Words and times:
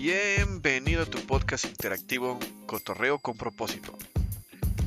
Bienvenido 0.00 1.02
a 1.02 1.06
tu 1.06 1.18
podcast 1.26 1.64
interactivo 1.64 2.38
Cotorreo 2.66 3.18
con 3.18 3.36
propósito, 3.36 3.98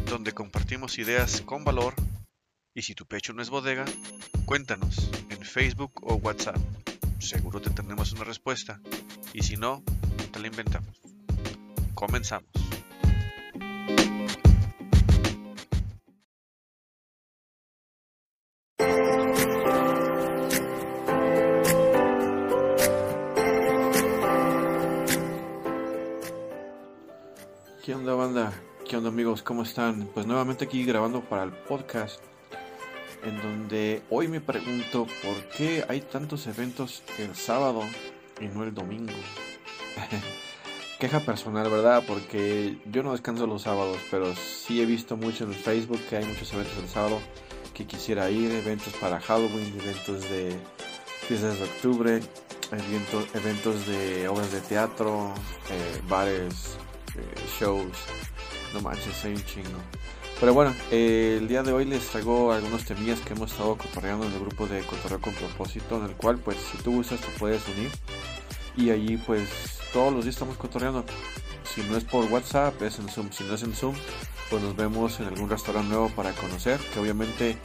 donde 0.05 0.31
compartimos 0.31 0.97
ideas 0.99 1.41
con 1.41 1.65
valor 1.65 1.95
y 2.73 2.83
si 2.83 2.95
tu 2.95 3.05
pecho 3.05 3.33
no 3.33 3.41
es 3.41 3.49
bodega, 3.49 3.83
cuéntanos 4.45 5.11
en 5.29 5.41
Facebook 5.41 5.91
o 6.01 6.15
WhatsApp. 6.15 6.55
Seguro 7.19 7.59
te 7.59 7.71
tendremos 7.71 8.13
una 8.13 8.23
respuesta 8.23 8.79
y 9.33 9.43
si 9.43 9.57
no, 9.57 9.83
te 10.31 10.39
la 10.39 10.47
inventamos. 10.47 11.01
Comenzamos. 11.93 12.60
Amigos? 29.31 29.43
¿Cómo 29.43 29.63
están? 29.63 30.09
Pues 30.13 30.25
nuevamente 30.25 30.65
aquí 30.65 30.83
grabando 30.83 31.21
para 31.21 31.43
el 31.43 31.51
podcast 31.51 32.21
en 33.23 33.41
donde 33.41 34.01
hoy 34.09 34.27
me 34.27 34.41
pregunto 34.41 35.07
por 35.23 35.35
qué 35.55 35.85
hay 35.87 36.01
tantos 36.01 36.47
eventos 36.47 37.01
el 37.17 37.33
sábado 37.33 37.81
y 38.41 38.47
no 38.47 38.63
el 38.65 38.73
domingo. 38.73 39.13
Queja 40.99 41.21
personal, 41.21 41.69
¿verdad? 41.69 42.03
Porque 42.05 42.77
yo 42.91 43.03
no 43.03 43.13
descanso 43.13 43.47
los 43.47 43.61
sábados, 43.61 43.99
pero 44.09 44.35
sí 44.35 44.81
he 44.81 44.85
visto 44.85 45.15
mucho 45.15 45.45
en 45.45 45.53
Facebook 45.53 46.01
que 46.09 46.17
hay 46.17 46.25
muchos 46.25 46.51
eventos 46.51 46.77
el 46.77 46.89
sábado 46.89 47.21
que 47.73 47.85
quisiera 47.85 48.29
ir, 48.29 48.51
eventos 48.51 48.93
para 48.95 49.21
Halloween, 49.21 49.79
eventos 49.79 50.23
de 50.29 50.57
fiestas 51.25 51.57
de 51.57 51.63
octubre, 51.63 52.19
eventos, 52.71 53.25
eventos 53.33 53.87
de 53.87 54.27
obras 54.27 54.51
de 54.51 54.59
teatro, 54.59 55.33
eh, 55.69 56.01
bares, 56.09 56.75
eh, 57.15 57.47
shows. 57.57 57.97
No 58.73 58.81
manches, 58.81 59.25
hay 59.25 59.33
un 59.33 59.45
chingo. 59.45 59.69
Pero 60.39 60.53
bueno, 60.55 60.73
eh, 60.89 61.37
el 61.39 61.47
día 61.47 61.61
de 61.61 61.71
hoy 61.71 61.85
les 61.85 62.07
traigo 62.07 62.51
algunos 62.51 62.83
temillas 62.83 63.19
que 63.19 63.33
hemos 63.33 63.51
estado 63.51 63.77
cotorreando 63.77 64.25
en 64.25 64.33
el 64.33 64.39
grupo 64.39 64.65
de 64.65 64.81
Cotorreo 64.81 65.21
con 65.21 65.33
propósito, 65.35 65.97
en 65.97 66.05
el 66.05 66.15
cual 66.15 66.39
pues 66.39 66.57
si 66.57 66.77
tú 66.79 66.93
gustas 66.93 67.21
te 67.21 67.27
puedes 67.37 67.61
unir. 67.67 67.91
Y 68.75 68.89
allí 68.89 69.17
pues 69.17 69.49
todos 69.93 70.11
los 70.11 70.23
días 70.23 70.35
estamos 70.35 70.57
cotorreando. 70.57 71.05
Si 71.63 71.81
no 71.83 71.95
es 71.95 72.03
por 72.03 72.25
WhatsApp, 72.25 72.81
es 72.81 72.97
en 72.97 73.07
Zoom. 73.07 73.31
Si 73.31 73.43
no 73.43 73.53
es 73.53 73.63
en 73.63 73.73
Zoom, 73.73 73.95
pues 74.49 74.63
nos 74.63 74.75
vemos 74.75 75.19
en 75.19 75.27
algún 75.27 75.49
restaurante 75.49 75.89
nuevo 75.89 76.09
para 76.09 76.31
conocer. 76.31 76.79
Que 76.93 76.99
obviamente 76.99 77.57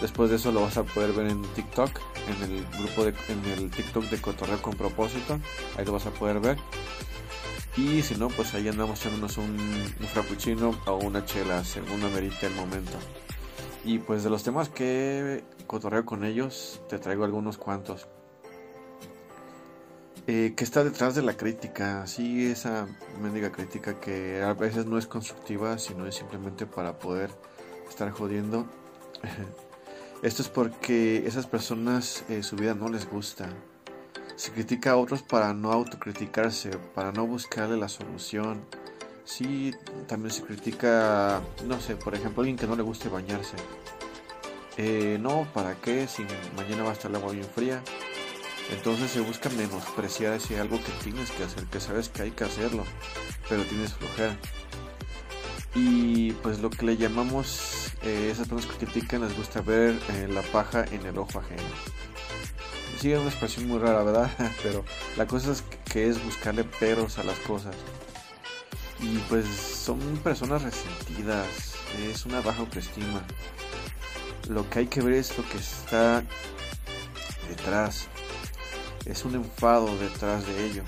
después 0.00 0.28
de 0.28 0.36
eso 0.36 0.50
lo 0.50 0.62
vas 0.62 0.76
a 0.76 0.82
poder 0.82 1.12
ver 1.12 1.28
en 1.28 1.42
TikTok, 1.54 2.00
en 2.26 2.50
el 2.50 2.66
grupo 2.78 3.04
de, 3.04 3.14
en 3.28 3.44
el 3.52 3.70
TikTok 3.70 4.04
de 4.06 4.20
Cotorreo 4.20 4.60
con 4.60 4.74
propósito. 4.74 5.38
Ahí 5.78 5.84
lo 5.84 5.92
vas 5.92 6.06
a 6.06 6.10
poder 6.10 6.40
ver. 6.40 6.58
Y 7.76 8.02
si 8.02 8.14
no, 8.14 8.28
pues 8.28 8.54
ahí 8.54 8.68
andamos 8.68 9.00
echándonos 9.00 9.36
un, 9.36 9.50
un 9.50 10.06
frappuccino 10.06 10.78
o 10.86 10.96
una 10.96 11.24
chela, 11.24 11.64
según 11.64 12.02
amerite 12.04 12.46
el 12.46 12.54
momento. 12.54 12.98
Y 13.84 13.98
pues 13.98 14.22
de 14.22 14.30
los 14.30 14.42
temas 14.42 14.68
que 14.68 15.44
cotorreo 15.66 16.04
con 16.06 16.24
ellos, 16.24 16.80
te 16.88 16.98
traigo 16.98 17.24
algunos 17.24 17.58
cuantos. 17.58 18.06
Eh, 20.26 20.54
¿Qué 20.56 20.64
está 20.64 20.82
detrás 20.82 21.14
de 21.14 21.20
la 21.20 21.36
crítica? 21.36 22.06
Sí, 22.06 22.46
esa 22.46 22.86
mendiga 23.20 23.52
crítica 23.52 24.00
que 24.00 24.42
a 24.42 24.54
veces 24.54 24.86
no 24.86 24.96
es 24.96 25.06
constructiva, 25.06 25.78
sino 25.78 26.06
es 26.06 26.14
simplemente 26.14 26.64
para 26.64 26.98
poder 26.98 27.30
estar 27.90 28.10
jodiendo. 28.10 28.66
Esto 30.22 30.40
es 30.40 30.48
porque 30.48 31.26
esas 31.26 31.46
personas 31.46 32.24
eh, 32.30 32.42
su 32.42 32.56
vida 32.56 32.74
no 32.74 32.88
les 32.88 33.06
gusta. 33.06 33.50
Se 34.36 34.50
critica 34.50 34.92
a 34.92 34.96
otros 34.96 35.22
para 35.22 35.54
no 35.54 35.70
autocriticarse, 35.72 36.70
para 36.94 37.12
no 37.12 37.26
buscarle 37.26 37.76
la 37.76 37.88
solución. 37.88 38.64
Sí, 39.24 39.72
también 40.06 40.32
se 40.32 40.42
critica, 40.42 41.40
no 41.64 41.80
sé, 41.80 41.96
por 41.96 42.14
ejemplo, 42.14 42.42
alguien 42.42 42.56
que 42.56 42.66
no 42.66 42.76
le 42.76 42.82
guste 42.82 43.08
bañarse. 43.08 43.56
Eh, 44.76 45.18
no, 45.20 45.46
¿para 45.54 45.76
qué? 45.76 46.08
Si 46.08 46.26
mañana 46.56 46.82
va 46.82 46.90
a 46.90 46.92
estar 46.94 47.10
el 47.10 47.16
agua 47.16 47.32
bien 47.32 47.44
fría. 47.44 47.82
Entonces 48.70 49.10
se 49.10 49.20
busca 49.20 49.48
menospreciar 49.50 50.32
ese 50.32 50.58
algo 50.58 50.78
que 50.78 50.92
tienes 51.02 51.30
que 51.30 51.44
hacer, 51.44 51.64
que 51.64 51.80
sabes 51.80 52.08
que 52.08 52.22
hay 52.22 52.30
que 52.30 52.44
hacerlo, 52.44 52.84
pero 53.48 53.62
tienes 53.64 53.92
flojera. 53.94 54.36
Y 55.74 56.32
pues 56.32 56.60
lo 56.60 56.70
que 56.70 56.86
le 56.86 56.96
llamamos, 56.96 57.92
eh, 58.02 58.30
esas 58.32 58.48
personas 58.48 58.66
que 58.66 58.86
critican 58.86 59.20
les 59.22 59.36
gusta 59.36 59.60
ver 59.60 59.98
eh, 60.10 60.28
la 60.28 60.42
paja 60.42 60.84
en 60.90 61.04
el 61.04 61.18
ojo 61.18 61.38
ajeno. 61.38 61.62
Sí, 63.04 63.12
es 63.12 63.18
una 63.18 63.28
expresión 63.28 63.68
muy 63.68 63.78
rara, 63.78 64.02
¿verdad? 64.02 64.30
Pero 64.62 64.82
la 65.18 65.26
cosa 65.26 65.52
es 65.52 65.62
que 65.92 66.08
es 66.08 66.24
buscarle 66.24 66.64
peros 66.64 67.18
a 67.18 67.22
las 67.22 67.38
cosas. 67.40 67.76
Y 68.98 69.18
pues 69.28 69.44
son 69.44 69.98
personas 70.24 70.62
resentidas, 70.62 71.46
es 72.02 72.24
una 72.24 72.40
baja 72.40 72.60
autoestima. 72.60 73.22
Lo 74.48 74.70
que 74.70 74.78
hay 74.78 74.86
que 74.86 75.02
ver 75.02 75.12
es 75.16 75.36
lo 75.36 75.46
que 75.46 75.58
está 75.58 76.24
detrás. 77.46 78.08
Es 79.04 79.26
un 79.26 79.34
enfado 79.34 79.98
detrás 79.98 80.46
de 80.46 80.64
ello. 80.64 80.84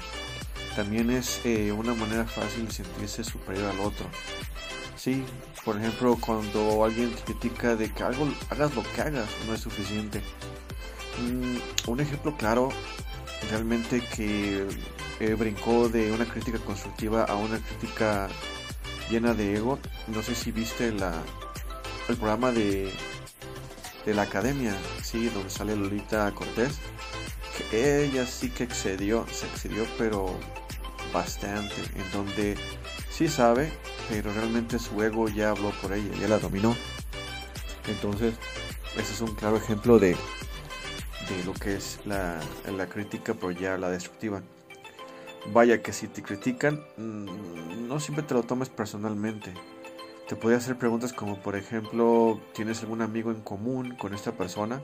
También 0.75 1.10
es 1.10 1.43
eh, 1.44 1.71
una 1.71 1.93
manera 1.93 2.25
fácil 2.25 2.66
de 2.66 2.72
sentirse 2.72 3.25
superior 3.25 3.69
al 3.69 3.81
otro. 3.81 4.06
Sí, 4.97 5.22
por 5.66 5.77
ejemplo, 5.77 6.16
cuando 6.19 6.83
alguien 6.83 7.10
critica 7.27 7.77
de 7.77 7.93
que 7.93 8.03
algo 8.03 8.27
hagas 8.48 8.75
lo 8.75 8.83
que 8.94 9.03
hagas, 9.03 9.28
no 9.47 9.53
es 9.53 9.60
suficiente. 9.60 10.22
Mm, 11.21 11.91
un 11.91 12.00
ejemplo 12.00 12.37
claro, 12.37 12.69
realmente 13.50 14.03
que 14.15 14.66
eh, 15.21 15.34
brincó 15.34 15.88
de 15.88 16.12
una 16.12 16.27
crítica 16.27 16.59
constructiva 16.59 17.25
a 17.25 17.37
una 17.37 17.59
crítica 17.59 18.28
llena 19.10 19.34
de 19.34 19.56
ego. 19.56 19.78
No 20.09 20.22
sé 20.22 20.34
si 20.34 20.53
viste 20.53 20.93
la, 20.93 21.12
el 22.09 22.16
programa 22.16 22.53
de, 22.53 22.93
de 24.04 24.15
la 24.15 24.22
academia, 24.22 24.77
sí, 25.03 25.28
donde 25.28 25.50
sale 25.50 25.77
Lolita 25.77 26.31
Cortés. 26.32 26.78
Ella 27.72 28.27
sí 28.27 28.50
que 28.50 28.65
excedió, 28.65 29.27
se 29.33 29.47
excedió, 29.47 29.87
pero 29.97 30.38
bastante. 31.12 31.75
En 31.94 32.10
donde 32.12 32.56
sí 33.10 33.28
sabe, 33.28 33.72
pero 34.10 34.33
realmente 34.33 34.78
su 34.78 35.03
ego 35.03 35.28
ya 35.28 35.50
habló 35.50 35.71
por 35.81 35.93
ella, 35.93 36.15
ya 36.21 36.28
la 36.28 36.38
dominó. 36.38 36.77
Entonces, 37.88 38.34
ese 38.97 39.12
es 39.12 39.21
un 39.21 39.34
claro 39.34 39.56
ejemplo 39.56 39.98
de, 39.98 40.16
de 41.28 41.44
lo 41.44 41.53
que 41.54 41.76
es 41.76 42.00
la, 42.04 42.41
la 42.70 42.87
crítica, 42.88 43.34
pero 43.34 43.50
ya 43.50 43.76
la 43.78 43.91
destructiva. 43.91 44.42
Vaya 45.53 45.82
que 45.82 45.92
si 45.92 46.09
te 46.09 46.22
critican, 46.22 46.84
mm, 46.97 47.88
no 47.88 48.00
siempre 48.00 48.25
te 48.25 48.34
lo 48.34 48.42
tomes 48.42 48.69
personalmente. 48.69 49.54
Te 50.28 50.34
puede 50.34 50.56
hacer 50.56 50.76
preguntas 50.76 51.12
como, 51.12 51.41
por 51.41 51.54
ejemplo, 51.54 52.41
¿tienes 52.53 52.82
algún 52.82 53.00
amigo 53.00 53.31
en 53.31 53.41
común 53.41 53.94
con 53.97 54.12
esta 54.12 54.32
persona? 54.32 54.82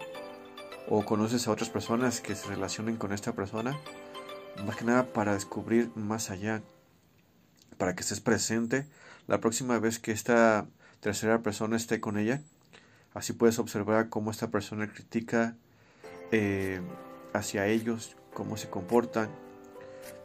¿O 0.88 1.04
conoces 1.04 1.48
a 1.48 1.50
otras 1.50 1.70
personas 1.70 2.20
que 2.20 2.36
se 2.36 2.48
relacionen 2.48 2.97
con 2.97 3.12
esta 3.12 3.32
persona? 3.32 3.76
Más 4.64 4.76
que 4.76 4.84
nada 4.84 5.12
para 5.12 5.34
descubrir 5.34 5.91
más 5.97 6.31
allá, 6.31 6.62
para 7.76 7.94
que 7.97 8.02
estés 8.02 8.20
presente 8.20 8.86
la 9.26 9.41
próxima 9.41 9.78
vez 9.78 9.98
que 9.98 10.12
esta 10.12 10.66
tercera 11.00 11.42
persona 11.42 11.76
esté 11.76 12.00
con 12.00 12.19
ella. 12.19 12.41
Así 13.14 13.32
puedes 13.32 13.58
observar 13.58 14.08
cómo 14.08 14.31
esta 14.31 14.50
persona 14.50 14.91
critica 14.92 15.56
eh, 16.32 16.81
hacia 17.32 17.66
ellos, 17.66 18.16
cómo 18.34 18.56
se 18.56 18.69
comportan, 18.69 19.31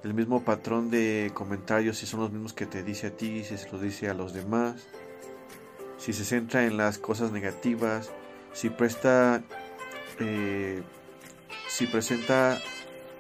el 0.04 0.14
mismo 0.14 0.44
patrón 0.44 0.90
de 0.90 1.32
comentarios, 1.34 1.98
si 1.98 2.06
son 2.06 2.22
los 2.22 2.32
mismos 2.32 2.54
que 2.54 2.66
te 2.66 2.84
dice 2.84 3.08
a 3.08 3.12
ti, 3.12 3.44
si 3.44 3.58
se 3.58 3.70
los 3.72 3.82
dice 3.82 4.10
a 4.10 4.14
los 4.14 4.34
demás, 4.34 4.88
si 5.98 6.14
se 6.14 6.24
centra 6.24 6.66
en 6.66 6.78
las 6.78 6.98
cosas 6.98 7.32
negativas, 7.32 8.10
si 8.54 8.70
presta, 8.70 9.44
eh, 10.20 10.82
si 11.68 11.88
presenta, 11.88 12.60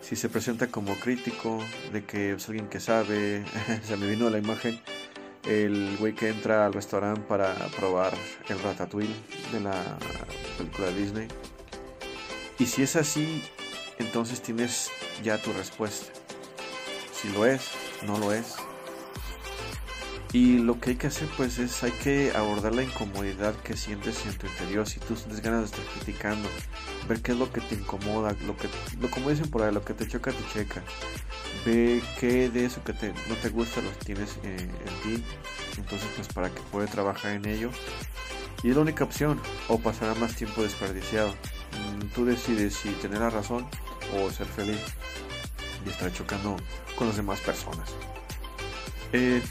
si 0.01 0.15
se 0.15 0.29
presenta 0.29 0.67
como 0.67 0.95
crítico, 0.95 1.59
de 1.91 2.05
que 2.05 2.33
es 2.33 2.47
alguien 2.47 2.69
que 2.69 2.79
sabe, 2.79 3.43
se 3.83 3.97
me 3.97 4.07
vino 4.07 4.29
la 4.29 4.37
imagen, 4.37 4.79
el 5.45 5.97
güey 5.97 6.13
que 6.13 6.29
entra 6.29 6.65
al 6.65 6.73
restaurante 6.73 7.21
para 7.21 7.53
probar 7.77 8.13
el 8.49 8.59
ratatouille 8.59 9.15
de 9.51 9.59
la 9.59 9.97
película 10.57 10.89
Disney. 10.91 11.27
Y 12.59 12.65
si 12.65 12.83
es 12.83 12.95
así, 12.95 13.43
entonces 13.99 14.41
tienes 14.41 14.89
ya 15.23 15.41
tu 15.41 15.53
respuesta. 15.53 16.11
Si 17.13 17.29
lo 17.29 17.45
es, 17.45 17.69
no 18.05 18.17
lo 18.17 18.33
es. 18.33 18.55
Y 20.33 20.57
lo 20.57 20.79
que 20.79 20.91
hay 20.91 20.95
que 20.97 21.07
hacer 21.07 21.27
pues 21.37 21.57
es 21.57 21.83
hay 21.83 21.91
que 21.91 22.31
abordar 22.35 22.75
la 22.75 22.83
incomodidad 22.83 23.55
que 23.61 23.77
sientes 23.77 24.25
en 24.25 24.37
tu 24.37 24.47
interior. 24.47 24.87
Si 24.87 24.99
tú 24.99 25.13
tienes 25.15 25.41
ganas 25.41 25.59
de 25.61 25.65
estar 25.65 25.85
criticando, 25.95 26.49
ver 27.07 27.21
qué 27.21 27.31
es 27.31 27.37
lo 27.37 27.51
que 27.51 27.61
te 27.61 27.75
incomoda, 27.75 28.35
lo 28.45 28.57
que, 28.57 28.67
lo, 28.99 29.09
como 29.09 29.29
dicen 29.29 29.49
por 29.49 29.63
ahí, 29.63 29.73
lo 29.73 29.85
que 29.85 29.93
te 29.93 30.07
choca, 30.07 30.31
te 30.31 30.45
checa. 30.51 30.83
Ve 31.65 32.03
qué 32.19 32.49
de 32.49 32.65
eso 32.65 32.83
que 32.83 32.93
te, 32.93 33.13
no 33.13 33.35
te 33.41 33.49
gusta 33.49 33.81
lo 33.81 33.89
tienes 33.91 34.37
eh, 34.43 34.57
en 34.57 35.17
ti. 35.17 35.23
Entonces 35.77 36.09
pues 36.15 36.27
para 36.27 36.49
que 36.49 36.61
puedas 36.71 36.91
trabajar 36.91 37.31
en 37.31 37.45
ello. 37.45 37.71
Y 38.63 38.69
es 38.69 38.75
la 38.75 38.81
única 38.81 39.03
opción, 39.03 39.39
o 39.67 39.77
pasará 39.79 40.15
más 40.15 40.35
tiempo 40.35 40.63
desperdiciado. 40.63 41.33
Tú 42.15 42.25
decides 42.25 42.75
si 42.75 42.89
tener 42.93 43.19
la 43.19 43.29
razón 43.29 43.67
o 44.15 44.29
ser 44.31 44.47
feliz. 44.47 44.79
y 45.85 45.89
estar 45.89 46.11
chocando 46.11 46.57
con 46.97 47.07
las 47.07 47.17
demás 47.17 47.39
personas. 47.39 47.93
Eh, 49.13 49.41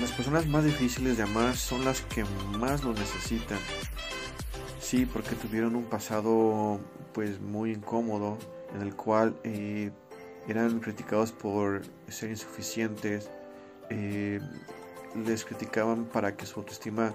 las 0.00 0.12
personas 0.12 0.46
más 0.46 0.64
difíciles 0.64 1.16
de 1.16 1.24
amar 1.24 1.56
son 1.56 1.84
las 1.84 2.00
que 2.02 2.24
más 2.58 2.84
lo 2.84 2.92
necesitan. 2.92 3.58
Sí, 4.80 5.04
porque 5.04 5.34
tuvieron 5.34 5.74
un 5.76 5.84
pasado 5.84 6.80
pues 7.12 7.40
muy 7.40 7.72
incómodo 7.72 8.38
en 8.74 8.82
el 8.82 8.94
cual 8.94 9.36
eh, 9.44 9.90
eran 10.46 10.80
criticados 10.80 11.32
por 11.32 11.82
ser 12.08 12.30
insuficientes, 12.30 13.28
eh, 13.90 14.40
les 15.26 15.44
criticaban 15.44 16.04
para 16.04 16.36
que 16.36 16.46
su 16.46 16.60
autoestima 16.60 17.12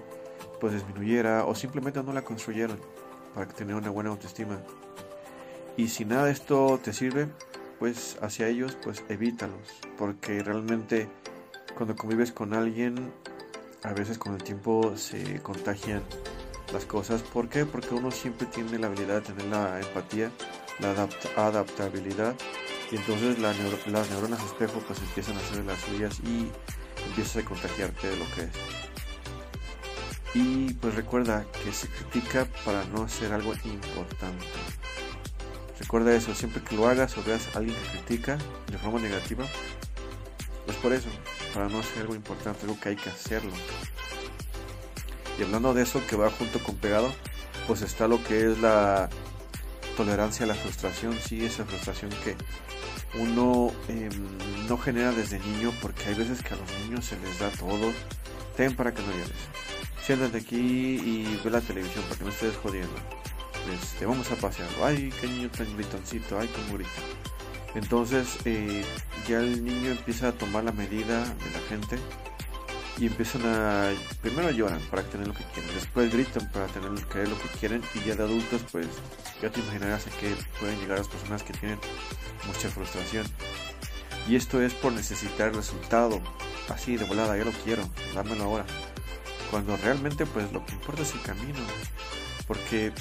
pues 0.64 0.72
disminuyera 0.72 1.44
o 1.44 1.54
simplemente 1.54 2.02
no 2.02 2.14
la 2.14 2.22
construyeron 2.22 2.80
para 3.34 3.46
tener 3.48 3.76
una 3.76 3.90
buena 3.90 4.08
autoestima. 4.08 4.62
Y 5.76 5.88
si 5.88 6.06
nada 6.06 6.24
de 6.24 6.32
esto 6.32 6.80
te 6.82 6.94
sirve, 6.94 7.28
pues 7.78 8.16
hacia 8.22 8.48
ellos 8.48 8.74
pues 8.82 9.04
evítalos, 9.10 9.68
porque 9.98 10.42
realmente 10.42 11.06
cuando 11.76 11.94
convives 11.94 12.32
con 12.32 12.54
alguien, 12.54 13.12
a 13.82 13.92
veces 13.92 14.16
con 14.16 14.32
el 14.32 14.42
tiempo 14.42 14.96
se 14.96 15.42
contagian 15.42 16.02
las 16.72 16.86
cosas. 16.86 17.22
¿Por 17.22 17.50
qué? 17.50 17.66
Porque 17.66 17.94
uno 17.94 18.10
siempre 18.10 18.46
tiene 18.46 18.78
la 18.78 18.86
habilidad 18.86 19.16
de 19.16 19.34
tener 19.34 19.44
la 19.44 19.78
empatía, 19.82 20.30
la 20.78 20.92
adaptabilidad 21.36 22.34
y 22.90 22.96
entonces 22.96 23.38
las 23.38 24.10
neuronas 24.10 24.42
espejo 24.42 24.80
pues 24.86 24.98
empiezan 25.00 25.36
a 25.36 25.40
hacer 25.40 25.62
las 25.66 25.78
suyas 25.80 26.20
y 26.20 26.48
empiezas 27.06 27.44
a 27.44 27.46
contagiarte 27.46 28.08
de 28.08 28.16
lo 28.16 28.24
que 28.34 28.44
es. 28.44 28.83
Y 30.34 30.74
pues 30.74 30.94
recuerda 30.94 31.46
que 31.62 31.72
se 31.72 31.88
critica 31.88 32.46
para 32.64 32.84
no 32.86 33.04
hacer 33.04 33.32
algo 33.32 33.54
importante. 33.64 34.44
Recuerda 35.78 36.14
eso, 36.14 36.34
siempre 36.34 36.62
que 36.62 36.76
lo 36.76 36.88
hagas 36.88 37.16
o 37.16 37.22
veas 37.22 37.48
a 37.54 37.58
alguien 37.58 37.76
que 37.76 37.98
critica 37.98 38.38
de 38.70 38.78
forma 38.78 39.00
negativa, 39.00 39.46
pues 40.66 40.76
por 40.78 40.92
eso, 40.92 41.08
para 41.52 41.68
no 41.68 41.78
hacer 41.78 42.02
algo 42.02 42.14
importante, 42.14 42.62
algo 42.62 42.78
que 42.80 42.90
hay 42.90 42.96
que 42.96 43.10
hacerlo. 43.10 43.52
Y 45.38 45.42
hablando 45.42 45.74
de 45.74 45.82
eso 45.82 46.04
que 46.06 46.16
va 46.16 46.30
junto 46.30 46.58
con 46.60 46.76
pegado, 46.76 47.12
pues 47.66 47.82
está 47.82 48.08
lo 48.08 48.22
que 48.22 48.50
es 48.50 48.58
la 48.60 49.08
tolerancia 49.96 50.44
a 50.44 50.48
la 50.48 50.54
frustración, 50.54 51.16
sí, 51.20 51.44
esa 51.44 51.64
frustración 51.64 52.10
que 52.24 52.36
uno 53.18 53.72
em, 53.88 54.10
no 54.68 54.78
genera 54.78 55.12
desde 55.12 55.38
niño, 55.38 55.72
porque 55.80 56.04
hay 56.06 56.14
veces 56.14 56.42
que 56.42 56.54
a 56.54 56.56
los 56.56 56.70
niños 56.80 57.04
se 57.04 57.18
les 57.18 57.38
da 57.38 57.50
todo. 57.50 57.92
Ten 58.56 58.74
para 58.74 58.92
que 58.92 59.02
no 59.02 59.10
llores. 59.10 59.63
Siéntate 60.04 60.36
aquí 60.36 60.56
y 60.56 61.40
ve 61.42 61.50
la 61.50 61.62
televisión 61.62 62.04
para 62.04 62.18
que 62.18 62.24
no 62.24 62.30
estés 62.30 62.56
jodiendo. 62.56 62.94
Pues 63.66 63.94
te 63.98 64.04
vamos 64.04 64.30
a 64.30 64.36
pasear. 64.36 64.68
Ay, 64.82 65.10
qué 65.18 65.26
niño 65.26 65.48
tan 65.50 65.74
gritoncito, 65.76 66.38
ay, 66.38 66.48
cómo 66.48 66.74
grita. 66.74 66.90
Entonces 67.74 68.36
eh, 68.44 68.84
ya 69.26 69.38
el 69.38 69.64
niño 69.64 69.92
empieza 69.92 70.28
a 70.28 70.32
tomar 70.32 70.62
la 70.62 70.72
medida 70.72 71.20
de 71.20 71.50
la 71.50 71.60
gente 71.68 71.98
y 72.98 73.06
empiezan 73.06 73.42
a 73.46 73.92
primero 74.20 74.50
lloran 74.50 74.80
para 74.90 75.02
tener 75.02 75.26
lo 75.26 75.34
que 75.34 75.42
quieren 75.52 75.74
después 75.74 76.12
gritan 76.12 76.48
para 76.52 76.66
tener 76.66 76.90
lo 76.90 77.38
que 77.38 77.48
quieren 77.58 77.82
y 77.94 78.06
ya 78.06 78.14
de 78.14 78.22
adultos 78.22 78.62
pues 78.70 78.86
ya 79.42 79.50
te 79.50 79.58
imaginarás 79.58 80.06
a 80.06 80.10
que 80.10 80.32
pueden 80.60 80.78
llegar 80.78 80.98
las 80.98 81.08
personas 81.08 81.42
que 81.42 81.54
tienen 81.54 81.78
mucha 82.46 82.68
frustración 82.68 83.26
y 84.28 84.36
esto 84.36 84.62
es 84.62 84.74
por 84.74 84.92
necesitar 84.92 85.52
resultado 85.52 86.20
así 86.68 86.96
de 86.96 87.04
volada 87.04 87.36
yo 87.36 87.44
lo 87.44 87.52
quiero 87.64 87.82
dámelo 88.14 88.44
ahora 88.44 88.64
cuando 89.50 89.76
realmente 89.76 90.26
pues 90.26 90.52
lo 90.52 90.64
que 90.64 90.72
importa 90.72 91.02
es 91.02 91.14
el 91.14 91.22
camino 91.22 91.58
porque 92.46 92.92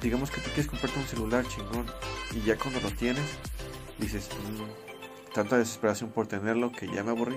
digamos 0.00 0.30
que 0.30 0.40
tú 0.40 0.48
quieres 0.48 0.66
comprarte 0.66 0.98
un 0.98 1.06
celular 1.06 1.46
chingón 1.46 1.86
y 2.32 2.40
ya 2.42 2.56
cuando 2.56 2.80
lo 2.80 2.90
tienes 2.90 3.24
dices 3.98 4.28
tanta 5.34 5.56
desesperación 5.58 6.10
por 6.10 6.26
tenerlo 6.26 6.72
que 6.72 6.86
ya 6.86 7.02
me 7.02 7.10
aburrí 7.10 7.36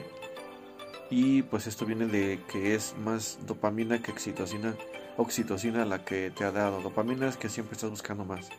y 1.09 1.43
pues 1.43 1.67
esto 1.67 1.85
viene 1.85 2.07
de 2.07 2.41
que 2.51 2.75
es 2.75 2.95
más 2.97 3.39
dopamina 3.45 4.01
que 4.01 4.11
oxitocina, 4.11 4.75
oxitocina 5.17 5.85
la 5.85 6.03
que 6.03 6.31
te 6.31 6.43
ha 6.43 6.51
dado. 6.51 6.81
Dopamina 6.81 7.27
es 7.27 7.37
que 7.37 7.49
siempre 7.49 7.75
estás 7.75 7.91
buscando 7.91 8.25
más 8.25 8.49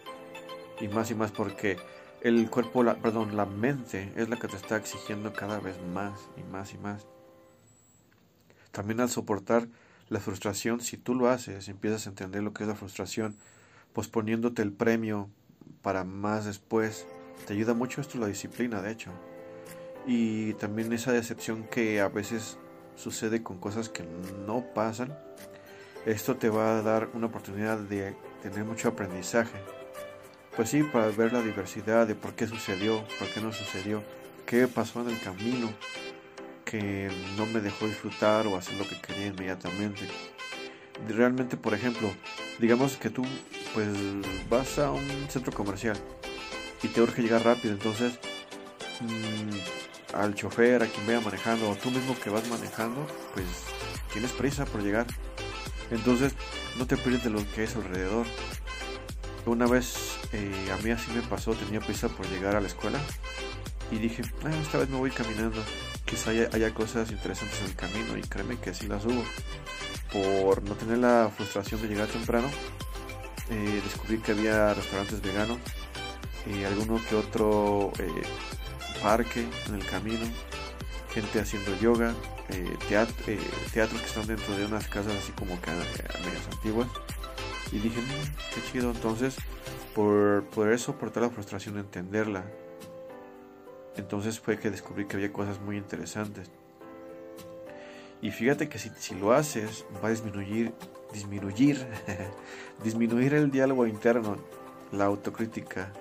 y 0.80 0.88
más 0.88 1.10
y 1.10 1.14
más 1.14 1.32
porque 1.32 1.76
el 2.20 2.48
cuerpo, 2.48 2.82
la, 2.82 2.96
perdón, 2.96 3.36
la 3.36 3.46
mente 3.46 4.12
es 4.16 4.28
la 4.28 4.36
que 4.36 4.48
te 4.48 4.56
está 4.56 4.76
exigiendo 4.76 5.32
cada 5.32 5.58
vez 5.58 5.76
más 5.92 6.28
y 6.36 6.42
más 6.44 6.72
y 6.72 6.78
más. 6.78 7.06
También 8.70 9.00
al 9.00 9.08
soportar 9.08 9.68
la 10.08 10.20
frustración, 10.20 10.80
si 10.80 10.96
tú 10.96 11.14
lo 11.14 11.28
haces, 11.28 11.68
empiezas 11.68 12.06
a 12.06 12.10
entender 12.10 12.42
lo 12.42 12.52
que 12.52 12.64
es 12.64 12.68
la 12.68 12.76
frustración, 12.76 13.36
posponiéndote 13.92 14.62
el 14.62 14.72
premio 14.72 15.28
para 15.82 16.04
más 16.04 16.44
después, 16.44 17.06
te 17.46 17.54
ayuda 17.54 17.74
mucho 17.74 18.00
esto 18.00 18.18
la 18.18 18.26
disciplina, 18.26 18.82
de 18.82 18.92
hecho 18.92 19.12
y 20.06 20.54
también 20.54 20.92
esa 20.92 21.12
decepción 21.12 21.64
que 21.64 22.00
a 22.00 22.08
veces 22.08 22.58
sucede 22.94 23.42
con 23.42 23.58
cosas 23.58 23.88
que 23.88 24.04
no 24.46 24.64
pasan, 24.72 25.18
esto 26.06 26.36
te 26.36 26.48
va 26.48 26.78
a 26.78 26.82
dar 26.82 27.10
una 27.12 27.26
oportunidad 27.26 27.78
de 27.78 28.14
tener 28.40 28.64
mucho 28.64 28.88
aprendizaje. 28.88 29.58
Pues 30.54 30.70
sí, 30.70 30.84
para 30.84 31.08
ver 31.08 31.32
la 31.32 31.42
diversidad 31.42 32.06
de 32.06 32.14
por 32.14 32.34
qué 32.34 32.46
sucedió, 32.46 33.04
por 33.18 33.28
qué 33.28 33.40
no 33.40 33.52
sucedió, 33.52 34.02
qué 34.46 34.68
pasó 34.68 35.02
en 35.02 35.10
el 35.10 35.20
camino 35.20 35.68
que 36.66 37.08
no 37.36 37.46
me 37.46 37.60
dejó 37.60 37.86
disfrutar 37.86 38.46
o 38.46 38.56
hacer 38.56 38.74
lo 38.74 38.86
que 38.86 39.00
quería 39.00 39.28
inmediatamente. 39.28 40.06
Realmente, 41.08 41.56
por 41.56 41.72
ejemplo, 41.72 42.12
digamos 42.58 42.96
que 42.96 43.08
tú 43.08 43.24
pues 43.72 43.88
vas 44.50 44.78
a 44.78 44.90
un 44.90 45.06
centro 45.30 45.52
comercial 45.52 45.96
y 46.82 46.88
te 46.88 47.00
urge 47.00 47.22
llegar 47.22 47.44
rápido, 47.44 47.74
entonces 47.74 48.18
mmm, 49.00 50.14
al 50.14 50.34
chofer, 50.34 50.82
a 50.82 50.86
quien 50.86 51.06
vaya 51.06 51.20
manejando, 51.20 51.70
o 51.70 51.76
tú 51.76 51.90
mismo 51.90 52.18
que 52.18 52.30
vas 52.30 52.48
manejando, 52.48 53.06
pues 53.34 53.46
tienes 54.12 54.32
prisa 54.32 54.64
por 54.64 54.82
llegar. 54.82 55.06
Entonces 55.90 56.32
no 56.78 56.86
te 56.86 56.96
pierdes 56.96 57.24
de 57.24 57.30
lo 57.30 57.38
que 57.52 57.64
es 57.64 57.76
alrededor. 57.76 58.26
Una 59.44 59.66
vez 59.66 60.18
eh, 60.32 60.72
a 60.72 60.82
mí 60.82 60.90
así 60.90 61.12
me 61.12 61.22
pasó, 61.22 61.52
tenía 61.54 61.80
prisa 61.80 62.08
por 62.08 62.26
llegar 62.28 62.56
a 62.56 62.60
la 62.60 62.66
escuela 62.66 62.98
y 63.92 63.98
dije, 63.98 64.22
ah, 64.44 64.50
esta 64.60 64.78
vez 64.78 64.88
me 64.88 64.96
voy 64.96 65.10
caminando, 65.10 65.62
quizá 66.06 66.30
haya, 66.30 66.72
cosas 66.72 67.10
interesantes 67.10 67.60
en 67.60 67.66
el 67.66 67.76
camino 67.76 68.16
y 68.16 68.22
créeme 68.22 68.58
que 68.58 68.72
sí 68.72 68.86
las 68.86 69.04
hubo. 69.04 69.22
Por 70.12 70.62
no 70.62 70.74
tener 70.74 70.98
la 70.98 71.30
frustración 71.36 71.82
de 71.82 71.88
llegar 71.88 72.08
temprano, 72.08 72.48
eh, 73.50 73.80
descubrí 73.84 74.18
que 74.18 74.32
había 74.32 74.72
restaurantes 74.72 75.20
veganos 75.20 75.58
y 76.46 76.64
alguno 76.64 77.00
que 77.08 77.16
otro 77.16 77.92
eh, 77.98 78.22
parque 79.02 79.46
en 79.68 79.74
el 79.74 79.84
camino, 79.84 80.24
gente 81.12 81.40
haciendo 81.40 81.76
yoga, 81.80 82.14
eh, 82.48 82.76
eh, 83.26 83.38
teatros 83.72 84.00
que 84.00 84.06
están 84.06 84.26
dentro 84.26 84.56
de 84.56 84.66
unas 84.66 84.86
casas 84.86 85.14
así 85.14 85.32
como 85.32 85.60
que 85.60 85.70
eh, 85.70 85.74
medias 86.24 86.46
antiguas. 86.52 86.88
Y 87.72 87.78
dije, 87.78 88.00
mm, 88.00 88.54
qué 88.54 88.72
chido. 88.72 88.90
Entonces, 88.90 89.36
por 89.94 90.44
poder 90.44 90.78
soportar 90.78 91.24
la 91.24 91.30
frustración, 91.30 91.78
entenderla, 91.78 92.44
entonces 93.96 94.40
fue 94.40 94.58
que 94.58 94.70
descubrí 94.70 95.06
que 95.06 95.16
había 95.16 95.32
cosas 95.32 95.60
muy 95.60 95.76
interesantes. 95.76 96.50
Y 98.22 98.30
fíjate 98.30 98.68
que 98.68 98.78
si, 98.78 98.90
si 98.98 99.14
lo 99.14 99.32
haces, 99.32 99.84
va 100.02 100.08
a 100.08 100.10
disminuir, 100.10 100.72
disminuir, 101.12 101.86
disminuir 102.84 103.34
el 103.34 103.50
diálogo 103.50 103.86
interno, 103.86 104.36
la 104.92 105.04
autocrítica, 105.04 105.92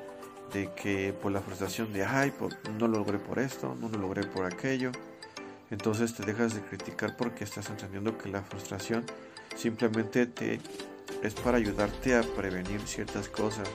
de 0.53 0.71
que 0.73 1.13
por 1.13 1.31
la 1.31 1.41
frustración 1.41 1.91
de, 1.91 2.05
ay, 2.05 2.33
no 2.79 2.87
lo 2.87 2.99
logré 2.99 3.19
por 3.19 3.39
esto, 3.39 3.75
no 3.79 3.89
lo 3.89 3.97
logré 3.97 4.23
por 4.23 4.45
aquello, 4.45 4.91
entonces 5.71 6.13
te 6.13 6.23
dejas 6.23 6.53
de 6.53 6.61
criticar 6.61 7.17
porque 7.17 7.43
estás 7.43 7.69
entendiendo 7.69 8.17
que 8.17 8.29
la 8.29 8.41
frustración 8.41 9.03
simplemente 9.55 10.27
te 10.27 10.59
es 11.23 11.33
para 11.33 11.57
ayudarte 11.57 12.15
a 12.15 12.21
prevenir 12.21 12.81
ciertas 12.81 13.29
cosas. 13.29 13.67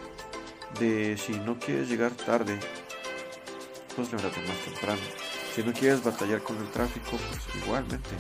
De 0.78 1.16
si 1.16 1.32
no 1.32 1.58
quieres 1.58 1.88
llegar 1.88 2.12
tarde, 2.12 2.58
levántate 4.09 4.40
más 4.47 4.57
temprano. 4.59 5.00
Si 5.54 5.62
no 5.62 5.73
quieres 5.73 6.02
batallar 6.02 6.42
con 6.42 6.57
el 6.59 6.69
tráfico, 6.71 7.11
pues 7.11 7.62
igualmente, 7.62 8.11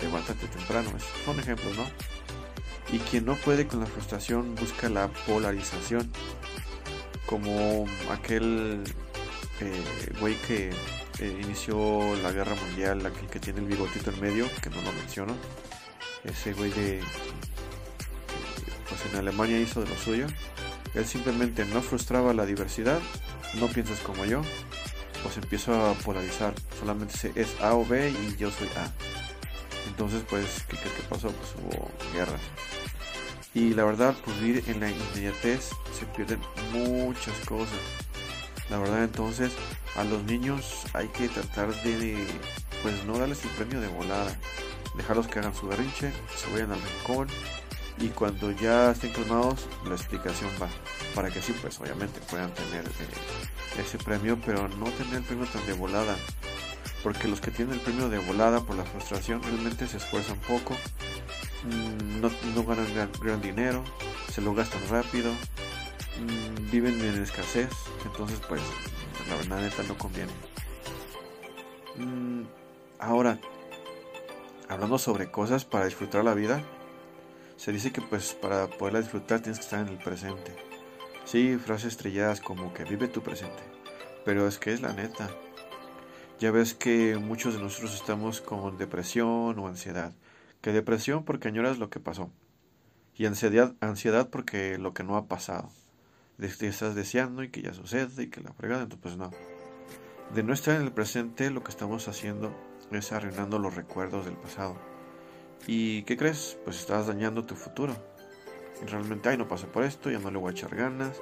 levántate 0.00 0.46
temprano. 0.48 0.90
son 1.24 1.38
ejemplos, 1.40 1.76
¿no? 1.76 1.86
Y 2.92 2.98
quien 2.98 3.24
no 3.24 3.36
puede 3.36 3.66
con 3.66 3.80
la 3.80 3.86
frustración 3.86 4.54
busca 4.54 4.88
la 4.88 5.08
polarización 5.26 6.10
como 7.26 7.86
aquel 8.10 8.84
eh, 9.60 10.12
güey 10.20 10.34
que 10.46 10.70
eh, 11.20 11.40
inició 11.42 12.16
la 12.22 12.32
guerra 12.32 12.54
mundial, 12.54 13.04
aquel 13.06 13.26
que 13.28 13.40
tiene 13.40 13.60
el 13.60 13.66
bigotito 13.66 14.10
en 14.10 14.20
medio, 14.20 14.48
que 14.62 14.70
no 14.70 14.82
lo 14.82 14.92
menciono, 14.92 15.34
ese 16.24 16.52
güey 16.52 16.70
de, 16.70 17.00
pues 18.88 19.04
en 19.10 19.18
Alemania 19.18 19.60
hizo 19.60 19.80
de 19.80 19.88
lo 19.88 19.96
suyo, 19.96 20.26
él 20.94 21.06
simplemente 21.06 21.64
no 21.64 21.82
frustraba 21.82 22.32
la 22.34 22.46
diversidad, 22.46 23.00
no 23.54 23.68
piensas 23.68 24.00
como 24.00 24.24
yo, 24.24 24.42
pues 25.24 25.36
empiezo 25.38 25.74
a 25.74 25.94
polarizar, 25.94 26.54
solamente 26.78 27.32
es 27.34 27.60
A 27.60 27.74
o 27.74 27.84
B 27.84 28.10
y 28.10 28.36
yo 28.36 28.50
soy 28.52 28.68
A. 28.76 28.92
Entonces, 29.88 30.22
pues, 30.28 30.64
¿qué 30.68 30.76
pasó? 31.08 31.32
Pues 31.32 31.54
hubo 31.56 31.90
guerra. 32.12 32.38
Y 33.54 33.72
la 33.74 33.84
verdad, 33.84 34.14
pues 34.24 34.38
vivir 34.40 34.62
en 34.68 34.80
la 34.80 34.90
inmediatez 34.90 35.70
se 35.98 36.06
pierden 36.14 36.40
muchas 36.72 37.34
cosas. 37.46 37.78
La 38.68 38.78
verdad 38.78 39.04
entonces 39.04 39.52
a 39.96 40.04
los 40.04 40.24
niños 40.24 40.84
hay 40.92 41.08
que 41.08 41.28
tratar 41.28 41.74
de 41.82 42.26
pues 42.82 43.04
no 43.04 43.18
darles 43.18 43.44
el 43.44 43.50
premio 43.50 43.80
de 43.80 43.88
volada. 43.88 44.36
Dejarlos 44.96 45.26
que 45.26 45.38
hagan 45.38 45.54
su 45.54 45.66
berrinche, 45.66 46.12
se 46.36 46.52
vayan 46.52 46.72
al 46.72 46.80
rincón 46.80 47.28
y 47.98 48.08
cuando 48.08 48.50
ya 48.50 48.90
estén 48.90 49.12
calmados 49.12 49.66
la 49.86 49.94
explicación 49.94 50.50
va. 50.60 50.68
Para 51.14 51.30
que 51.30 51.40
sí 51.40 51.54
pues 51.60 51.80
obviamente 51.80 52.20
puedan 52.30 52.52
tener 52.52 52.84
eh, 52.84 53.80
ese 53.80 53.98
premio 53.98 54.38
pero 54.44 54.68
no 54.68 54.86
tener 54.86 55.16
el 55.16 55.22
premio 55.22 55.46
tan 55.46 55.64
de 55.66 55.72
volada. 55.74 56.16
Porque 57.02 57.28
los 57.28 57.40
que 57.40 57.50
tienen 57.50 57.74
el 57.74 57.80
premio 57.80 58.08
de 58.08 58.18
volada 58.18 58.60
por 58.60 58.76
la 58.76 58.84
frustración 58.84 59.42
realmente 59.42 59.86
se 59.86 59.98
esfuerzan 59.98 60.38
poco 60.40 60.74
mm, 61.64 62.20
no, 62.20 62.64
ganan 62.64 62.86
gran, 63.20 63.40
dinero 63.40 63.84
se 64.32 64.40
lo 64.40 64.54
gastan 64.54 64.80
rápido 64.88 65.30
mm, 65.32 66.70
viven 66.70 67.00
en 67.00 67.22
escasez 67.22 67.68
entonces 68.04 68.40
pues 68.48 68.62
la 69.28 69.36
verdad 69.36 69.60
neta 69.60 69.82
no 69.84 69.96
conviene. 69.96 70.32
Mm, 71.96 72.42
ahora 72.98 73.38
hablando 74.68 74.98
sobre 74.98 75.30
cosas 75.30 75.64
para 75.64 75.84
disfrutar 75.84 76.24
la 76.24 76.34
vida 76.34 76.62
se 77.64 77.72
dice 77.72 77.92
que 77.92 78.02
pues 78.02 78.34
para 78.34 78.66
poderla 78.66 79.00
disfrutar 79.00 79.40
tienes 79.40 79.58
que 79.58 79.64
estar 79.64 79.80
en 79.80 79.88
el 79.88 79.96
presente. 79.96 80.54
Sí, 81.24 81.56
frases 81.56 81.92
estrelladas 81.92 82.42
como 82.42 82.74
que 82.74 82.84
vive 82.84 83.08
tu 83.08 83.22
presente. 83.22 83.62
Pero 84.22 84.46
es 84.46 84.58
que 84.58 84.74
es 84.74 84.82
la 84.82 84.92
neta. 84.92 85.30
Ya 86.38 86.50
ves 86.50 86.74
que 86.74 87.16
muchos 87.16 87.54
de 87.54 87.62
nosotros 87.62 87.94
estamos 87.94 88.42
con 88.42 88.76
depresión 88.76 89.58
o 89.58 89.66
ansiedad. 89.66 90.12
Que 90.60 90.72
depresión 90.72 91.24
porque 91.24 91.48
añoras 91.48 91.78
lo 91.78 91.88
que 91.88 92.00
pasó. 92.00 92.30
Y 93.16 93.24
ansiedad, 93.24 93.74
ansiedad 93.80 94.28
porque 94.28 94.76
lo 94.76 94.92
que 94.92 95.02
no 95.02 95.16
ha 95.16 95.26
pasado. 95.26 95.70
De 96.36 96.50
que 96.50 96.68
estás 96.68 96.94
deseando 96.94 97.42
y 97.42 97.48
que 97.48 97.62
ya 97.62 97.72
sucede 97.72 98.24
y 98.24 98.28
que 98.28 98.42
la 98.42 98.52
fregada, 98.52 98.82
entonces 98.82 99.02
pues 99.02 99.16
no. 99.16 99.30
De 100.34 100.42
no 100.42 100.52
estar 100.52 100.76
en 100.76 100.82
el 100.82 100.92
presente 100.92 101.48
lo 101.48 101.64
que 101.64 101.70
estamos 101.70 102.08
haciendo 102.08 102.54
es 102.90 103.10
arruinando 103.10 103.58
los 103.58 103.74
recuerdos 103.74 104.26
del 104.26 104.36
pasado 104.36 104.93
¿Y 105.66 106.02
qué 106.02 106.16
crees? 106.16 106.58
Pues 106.64 106.76
estás 106.76 107.06
dañando 107.06 107.44
tu 107.44 107.54
futuro. 107.54 107.96
Realmente, 108.86 109.30
ay, 109.30 109.38
no 109.38 109.48
pasé 109.48 109.66
por 109.66 109.84
esto, 109.84 110.10
ya 110.10 110.18
no 110.18 110.30
le 110.30 110.38
voy 110.38 110.50
a 110.50 110.52
echar 110.52 110.74
ganas. 110.74 111.16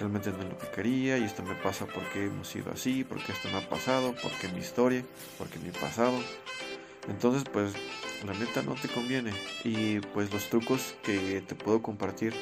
Realmente 0.00 0.30
no 0.30 0.38
es 0.38 0.48
lo 0.48 0.58
que 0.58 0.68
quería 0.68 1.18
y 1.18 1.24
esto 1.24 1.42
me 1.42 1.54
pasa 1.54 1.86
porque 1.86 2.26
hemos 2.26 2.48
sido 2.48 2.72
así, 2.72 3.04
porque 3.04 3.32
esto 3.32 3.48
me 3.50 3.58
ha 3.58 3.68
pasado, 3.68 4.14
porque 4.22 4.48
mi 4.48 4.60
historia, 4.60 5.04
porque 5.38 5.58
mi 5.60 5.70
pasado. 5.70 6.18
Entonces, 7.08 7.44
pues, 7.52 7.72
la 8.26 8.34
neta 8.34 8.62
no 8.62 8.74
te 8.74 8.88
conviene. 8.88 9.32
Y 9.62 10.00
pues 10.00 10.32
los 10.32 10.48
trucos 10.48 10.94
que 11.02 11.42
te 11.46 11.54
puedo 11.54 11.80
compartir 11.80 12.34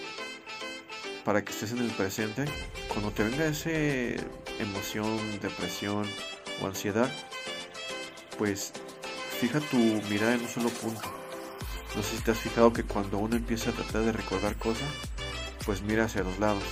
para 1.25 1.45
que 1.45 1.53
estés 1.53 1.73
en 1.73 1.79
el 1.79 1.91
presente, 1.91 2.47
cuando 2.89 3.11
te 3.11 3.25
venga 3.25 3.47
esa 3.47 3.71
emoción, 4.59 5.19
depresión 5.43 6.07
o 6.63 6.67
ansiedad, 6.67 7.11
pues 8.39 8.73
fija 9.39 9.61
tu 9.61 9.77
mirada 9.77 10.35
en 10.35 10.41
un 10.41 10.49
solo 10.49 10.71
punto 10.71 11.16
no 11.95 12.03
sé 12.03 12.17
si 12.17 12.23
te 12.23 12.31
has 12.33 12.39
fijado 12.39 12.73
que 12.73 12.83
cuando 12.83 13.19
uno 13.19 13.37
empieza 13.37 13.71
a 13.71 13.73
tratar 13.73 14.03
de 14.03 14.13
recordar 14.13 14.57
cosas, 14.57 14.89
pues 15.65 15.83
mira 15.83 16.05
hacia 16.05 16.23
los 16.23 16.39
lados. 16.39 16.63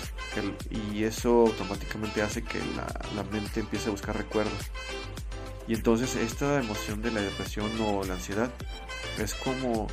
y 0.71 1.04
eso 1.04 1.47
automáticamente 1.47 2.23
hace 2.23 2.42
que 2.42 2.59
la, 2.76 3.23
mente 3.25 3.61
empiece 3.61 3.88
a 3.88 3.92
buscar 3.92 4.16
recuerdos. 4.16 4.71
Y 5.66 5.75
entonces 5.75 6.16
esta 6.16 6.61
emoción 6.61 7.00
de 7.02 7.11
la 7.11 7.21
depresión 7.21 7.71
o 7.80 8.04
la 8.04 8.14
ansiedad 8.14 8.50
es 9.18 9.35
como, 9.35 9.87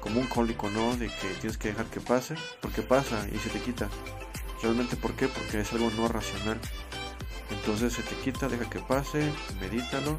como 0.00 0.20
un 0.20 0.26
cólico, 0.26 0.70
¿no? 0.70 0.96
De 0.96 1.08
que 1.08 1.28
tienes 1.40 1.58
que 1.58 1.68
dejar 1.68 1.86
que 1.86 2.00
pase, 2.00 2.36
porque 2.60 2.82
pasa 2.82 3.26
y 3.32 3.38
se 3.38 3.50
te 3.50 3.60
quita. 3.60 3.88
¿Realmente 4.62 4.96
por 4.96 5.14
qué? 5.14 5.28
Porque 5.28 5.60
es 5.60 5.72
algo 5.72 5.90
no 5.96 6.08
racional. 6.08 6.58
Entonces 7.50 7.94
se 7.94 8.02
te 8.02 8.14
quita, 8.16 8.48
deja 8.48 8.68
que 8.70 8.78
pase, 8.78 9.32
medítalo 9.60 10.18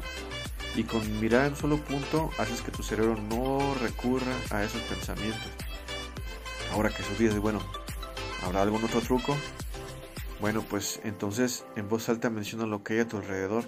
y 0.74 0.84
con 0.84 1.20
mirar 1.20 1.46
en 1.46 1.56
solo 1.56 1.76
punto 1.78 2.30
haces 2.38 2.62
que 2.62 2.70
tu 2.70 2.82
cerebro 2.82 3.16
no 3.16 3.74
recurra 3.74 4.32
a 4.50 4.62
esos 4.64 4.80
pensamientos. 4.82 5.50
Ahora 6.72 6.90
que 6.90 7.02
dices, 7.18 7.38
bueno, 7.38 7.60
¿habrá 8.42 8.62
algún 8.62 8.82
otro 8.82 9.00
truco? 9.00 9.36
Bueno, 10.40 10.64
pues 10.68 11.00
entonces 11.04 11.64
en 11.76 11.88
voz 11.88 12.08
alta 12.08 12.30
menciona 12.30 12.66
lo 12.66 12.82
que 12.82 12.94
hay 12.94 13.00
a 13.00 13.08
tu 13.08 13.18
alrededor. 13.18 13.64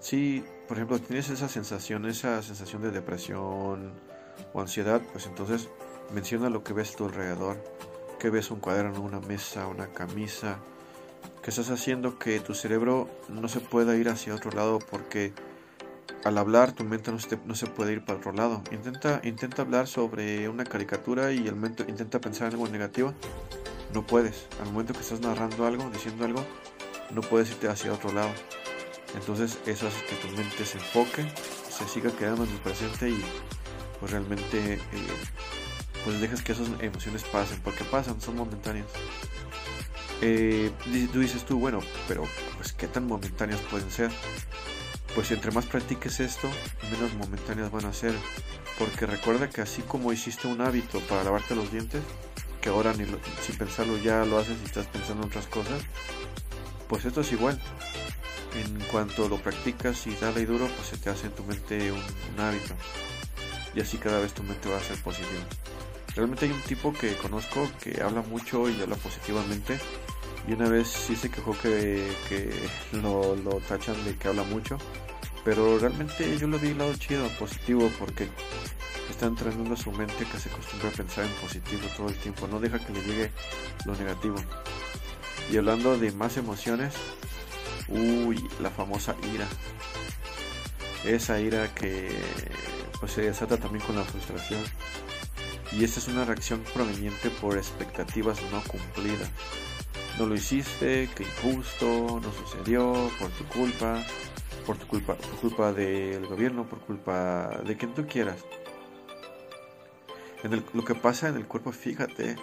Si, 0.00 0.44
por 0.66 0.76
ejemplo, 0.76 0.98
tienes 0.98 1.30
esa 1.30 1.48
sensación, 1.48 2.06
esa 2.06 2.42
sensación 2.42 2.82
de 2.82 2.90
depresión 2.90 3.92
o 4.52 4.60
ansiedad, 4.60 5.00
pues 5.12 5.26
entonces 5.26 5.68
menciona 6.12 6.50
lo 6.50 6.64
que 6.64 6.72
ves 6.72 6.92
a 6.92 6.96
tu 6.96 7.04
alrededor. 7.06 7.56
Que 8.18 8.30
ves 8.30 8.50
un 8.50 8.58
cuaderno, 8.58 9.00
una 9.00 9.20
mesa, 9.20 9.68
una 9.68 9.86
camisa. 9.88 10.58
Que 11.42 11.50
estás 11.50 11.70
haciendo 11.70 12.18
que 12.18 12.40
tu 12.40 12.54
cerebro 12.54 13.08
no 13.28 13.48
se 13.48 13.60
pueda 13.60 13.96
ir 13.96 14.08
hacia 14.08 14.34
otro 14.34 14.50
lado 14.50 14.80
porque 14.80 15.32
al 16.24 16.38
hablar 16.38 16.72
tu 16.72 16.84
mente 16.84 17.10
no 17.12 17.54
se, 17.54 17.66
puede 17.66 17.92
ir 17.92 18.04
para 18.04 18.18
otro 18.18 18.32
lado. 18.32 18.62
Intenta, 18.70 19.20
intenta 19.24 19.62
hablar 19.62 19.86
sobre 19.86 20.48
una 20.48 20.64
caricatura 20.64 21.32
y 21.32 21.46
el 21.46 21.54
momento 21.54 21.84
intenta 21.88 22.20
pensar 22.20 22.48
en 22.48 22.54
algo 22.54 22.68
negativo. 22.68 23.14
No 23.94 24.06
puedes. 24.06 24.46
Al 24.60 24.72
momento 24.72 24.92
que 24.92 25.00
estás 25.00 25.20
narrando 25.20 25.66
algo, 25.66 25.88
diciendo 25.90 26.24
algo, 26.24 26.44
no 27.10 27.20
puedes 27.22 27.50
irte 27.50 27.68
hacia 27.68 27.92
otro 27.92 28.12
lado. 28.12 28.30
Entonces 29.14 29.58
eso 29.66 29.86
hace 29.86 30.04
que 30.04 30.16
tu 30.16 30.28
mente 30.36 30.66
se 30.66 30.78
enfoque, 30.78 31.26
se 31.70 31.88
siga 31.88 32.10
quedando 32.10 32.44
en 32.44 32.50
el 32.50 32.58
presente 32.58 33.08
y 33.08 33.24
pues 34.00 34.12
realmente 34.12 34.74
eh, 34.74 34.80
pues 36.04 36.20
dejas 36.20 36.42
que 36.42 36.52
esas 36.52 36.68
emociones 36.80 37.24
pasen, 37.24 37.60
porque 37.62 37.84
pasan, 37.84 38.20
son 38.20 38.36
momentáneas. 38.36 38.86
Eh, 40.20 40.70
tú 41.12 41.20
dices 41.20 41.44
tú, 41.44 41.58
bueno, 41.58 41.80
pero 42.06 42.24
pues 42.56 42.72
qué 42.72 42.86
tan 42.86 43.06
momentáneas 43.06 43.60
pueden 43.70 43.90
ser 43.90 44.10
pues 45.14 45.30
entre 45.30 45.50
más 45.50 45.66
practiques 45.66 46.20
esto, 46.20 46.48
menos 46.90 47.14
momentáneas 47.14 47.70
van 47.70 47.86
a 47.86 47.92
ser. 47.92 48.14
Porque 48.78 49.06
recuerda 49.06 49.50
que 49.50 49.60
así 49.60 49.82
como 49.82 50.12
hiciste 50.12 50.46
un 50.46 50.60
hábito 50.60 51.00
para 51.00 51.24
lavarte 51.24 51.54
los 51.54 51.72
dientes, 51.72 52.02
que 52.60 52.68
ahora 52.68 52.92
ni 52.92 53.04
sin 53.42 53.56
pensarlo 53.56 53.98
ya 53.98 54.24
lo 54.24 54.38
haces 54.38 54.56
y 54.62 54.64
estás 54.64 54.86
pensando 54.86 55.22
en 55.22 55.28
otras 55.28 55.46
cosas, 55.46 55.82
pues 56.88 57.04
esto 57.04 57.22
es 57.22 57.32
igual. 57.32 57.60
En 58.54 58.80
cuanto 58.86 59.28
lo 59.28 59.38
practicas 59.38 60.06
y 60.06 60.14
dale 60.14 60.42
y 60.42 60.44
duro, 60.44 60.66
pues 60.68 60.88
se 60.88 60.96
te 60.96 61.10
hace 61.10 61.26
en 61.26 61.32
tu 61.32 61.44
mente 61.44 61.92
un, 61.92 61.98
un 61.98 62.40
hábito. 62.40 62.74
Y 63.74 63.80
así 63.80 63.98
cada 63.98 64.20
vez 64.20 64.32
tu 64.32 64.42
mente 64.42 64.68
va 64.68 64.78
a 64.78 64.80
ser 64.80 64.96
positiva. 65.02 65.42
Realmente 66.14 66.46
hay 66.46 66.52
un 66.52 66.62
tipo 66.62 66.92
que 66.92 67.14
conozco 67.16 67.68
que 67.80 68.02
habla 68.02 68.22
mucho 68.22 68.68
y 68.68 68.80
habla 68.80 68.96
positivamente. 68.96 69.78
Y 70.48 70.52
una 70.52 70.68
vez 70.68 70.88
sí 70.88 71.14
se 71.14 71.30
quejó 71.30 71.56
que, 71.58 72.10
que 72.28 72.50
lo, 72.92 73.36
lo 73.36 73.60
tachan 73.60 74.02
de 74.04 74.16
que 74.16 74.28
habla 74.28 74.44
mucho 74.44 74.78
pero 75.48 75.78
realmente 75.78 76.36
yo 76.36 76.46
lo 76.46 76.58
vi 76.58 76.74
lado 76.74 76.92
chido, 76.96 77.26
positivo, 77.38 77.90
porque 77.98 78.28
está 79.08 79.24
entrenando 79.24 79.74
su 79.76 79.90
mente 79.92 80.26
que 80.30 80.38
se 80.38 80.50
acostumbra 80.50 80.90
a 80.90 80.92
pensar 80.92 81.24
en 81.24 81.32
positivo 81.40 81.88
todo 81.96 82.10
el 82.10 82.16
tiempo, 82.16 82.46
no 82.46 82.60
deja 82.60 82.78
que 82.78 82.92
le 82.92 83.00
llegue 83.00 83.32
lo 83.86 83.94
negativo. 83.96 84.36
Y 85.50 85.56
hablando 85.56 85.96
de 85.96 86.12
más 86.12 86.36
emociones, 86.36 86.92
uy, 87.88 88.46
la 88.60 88.68
famosa 88.68 89.16
ira. 89.32 89.46
Esa 91.06 91.40
ira 91.40 91.74
que 91.74 92.10
pues 93.00 93.12
se 93.12 93.22
desata 93.22 93.56
también 93.56 93.82
con 93.86 93.96
la 93.96 94.04
frustración. 94.04 94.60
Y 95.72 95.82
esta 95.82 96.00
es 96.00 96.08
una 96.08 96.26
reacción 96.26 96.62
proveniente 96.74 97.30
por 97.30 97.56
expectativas 97.56 98.38
no 98.52 98.62
cumplidas. 98.64 99.30
No 100.18 100.26
lo 100.26 100.34
hiciste, 100.34 101.08
que 101.14 101.22
injusto, 101.22 102.20
no 102.20 102.32
sucedió, 102.32 103.08
por 103.20 103.30
tu 103.30 103.44
culpa, 103.44 104.02
por 104.66 104.76
tu 104.76 104.86
culpa, 104.88 105.14
por 105.14 105.40
culpa 105.40 105.72
del 105.72 106.26
gobierno, 106.26 106.68
por 106.68 106.80
culpa 106.80 107.60
de 107.64 107.76
quien 107.76 107.94
tú 107.94 108.04
quieras. 108.04 108.44
En 110.42 110.64
lo 110.72 110.84
que 110.84 110.96
pasa 110.96 111.28
en 111.28 111.36
el 111.36 111.46
cuerpo, 111.46 111.70
fíjate, 111.70 112.34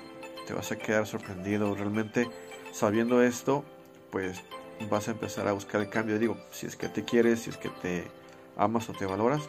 te 0.47 0.53
vas 0.53 0.71
a 0.71 0.77
quedar 0.77 1.05
sorprendido. 1.05 1.75
Realmente, 1.75 2.29
sabiendo 2.71 3.21
esto, 3.21 3.65
pues 4.09 4.41
vas 4.89 5.09
a 5.09 5.11
empezar 5.11 5.45
a 5.49 5.51
buscar 5.51 5.81
el 5.81 5.89
cambio. 5.89 6.17
Digo, 6.17 6.37
si 6.51 6.67
es 6.67 6.77
que 6.77 6.87
te 6.87 7.03
quieres, 7.03 7.41
si 7.41 7.49
es 7.49 7.57
que 7.57 7.69
te 7.69 8.07
amas 8.55 8.89
o 8.89 8.93
te 8.93 9.05
valoras, 9.05 9.41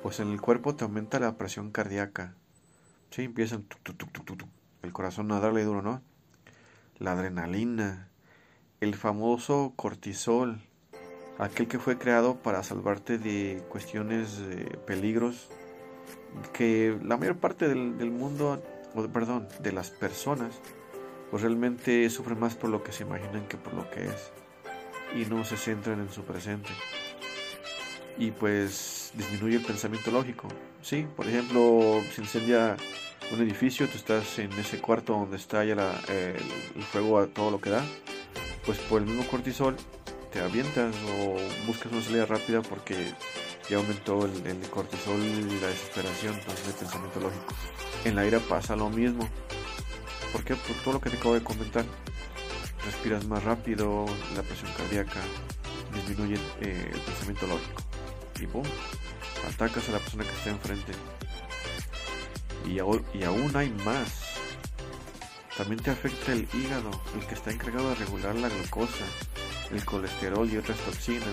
pues 0.00 0.20
en 0.20 0.30
el 0.30 0.40
cuerpo 0.40 0.76
te 0.76 0.84
aumenta 0.84 1.18
la 1.18 1.36
presión 1.36 1.72
cardíaca. 1.72 2.36
Sí, 3.10 3.24
empiezan 3.24 3.66
el 4.82 4.92
corazón 4.92 5.32
a 5.32 5.40
darle 5.40 5.64
duro, 5.64 5.82
¿no? 5.82 6.02
La 7.02 7.12
adrenalina, 7.12 8.08
el 8.80 8.94
famoso 8.94 9.72
cortisol, 9.74 10.60
aquel 11.38 11.66
que 11.66 11.80
fue 11.80 11.98
creado 11.98 12.36
para 12.36 12.62
salvarte 12.62 13.18
de 13.18 13.60
cuestiones, 13.68 14.38
de 14.38 14.78
peligros 14.86 15.48
que 16.52 16.96
la 17.02 17.16
mayor 17.16 17.38
parte 17.38 17.66
del, 17.68 17.98
del 17.98 18.12
mundo, 18.12 18.62
o 18.94 19.08
perdón, 19.08 19.48
de 19.60 19.72
las 19.72 19.90
personas, 19.90 20.60
pues 21.32 21.42
realmente 21.42 22.08
sufren 22.08 22.38
más 22.38 22.54
por 22.54 22.70
lo 22.70 22.84
que 22.84 22.92
se 22.92 23.02
imaginan 23.02 23.48
que 23.48 23.56
por 23.56 23.74
lo 23.74 23.90
que 23.90 24.04
es 24.06 24.30
y 25.16 25.24
no 25.24 25.44
se 25.44 25.56
centran 25.56 25.98
en 25.98 26.12
su 26.12 26.22
presente. 26.22 26.70
Y 28.16 28.30
pues 28.30 29.10
disminuye 29.14 29.56
el 29.56 29.64
pensamiento 29.64 30.12
lógico. 30.12 30.46
Sí, 30.82 31.06
por 31.16 31.26
ejemplo, 31.26 32.00
se 32.14 32.20
incendia 32.20 32.76
un 33.32 33.40
edificio, 33.40 33.88
tú 33.88 33.96
estás 33.96 34.38
en 34.38 34.52
ese 34.52 34.78
cuarto 34.78 35.14
donde 35.14 35.36
está 35.36 35.64
ya 35.64 35.72
el, 36.08 36.36
el 36.76 36.82
fuego 36.82 37.18
a 37.18 37.26
todo 37.26 37.50
lo 37.50 37.60
que 37.60 37.70
da 37.70 37.84
pues 38.64 38.78
por 38.78 39.02
el 39.02 39.08
mismo 39.08 39.26
cortisol 39.26 39.76
te 40.32 40.40
avientas 40.40 40.94
o 41.18 41.36
buscas 41.66 41.92
una 41.92 42.02
salida 42.02 42.26
rápida 42.26 42.62
porque 42.62 43.12
ya 43.68 43.76
aumentó 43.76 44.24
el, 44.24 44.58
cortisol 44.70 45.20
y 45.22 45.60
la 45.60 45.66
desesperación, 45.66 46.34
entonces 46.34 46.68
el 46.68 46.74
pensamiento 46.74 47.20
lógico. 47.20 47.54
En 48.04 48.16
la 48.16 48.26
ira 48.26 48.38
pasa 48.40 48.74
lo 48.74 48.88
mismo. 48.88 49.28
¿Por 50.32 50.42
qué? 50.42 50.56
Por 50.56 50.76
todo 50.76 50.94
lo 50.94 51.00
que 51.00 51.10
te 51.10 51.16
acabo 51.16 51.34
de 51.34 51.42
comentar. 51.42 51.84
Respiras 52.84 53.26
más 53.26 53.44
rápido, 53.44 54.06
la 54.34 54.42
presión 54.42 54.70
cardíaca, 54.76 55.20
disminuye 55.94 56.40
eh, 56.62 56.90
el 56.92 57.00
pensamiento 57.00 57.46
lógico. 57.46 57.82
Y 58.40 58.46
boom, 58.46 58.66
atacas 59.46 59.88
a 59.90 59.92
la 59.92 59.98
persona 59.98 60.24
que 60.24 60.30
está 60.30 60.50
enfrente. 60.50 60.92
Y, 62.66 62.78
aún 62.78 63.52
hay 63.54 63.70
más. 63.84 64.38
También 65.56 65.82
te 65.82 65.90
afecta 65.90 66.32
el 66.32 66.48
hígado, 66.54 66.90
el 67.14 67.26
que 67.26 67.34
está 67.34 67.50
encargado 67.50 67.90
de 67.90 67.94
regular 67.96 68.34
la 68.34 68.48
glucosa, 68.48 69.04
el 69.70 69.84
colesterol 69.84 70.50
y 70.50 70.56
otras 70.56 70.78
toxinas. 70.78 71.28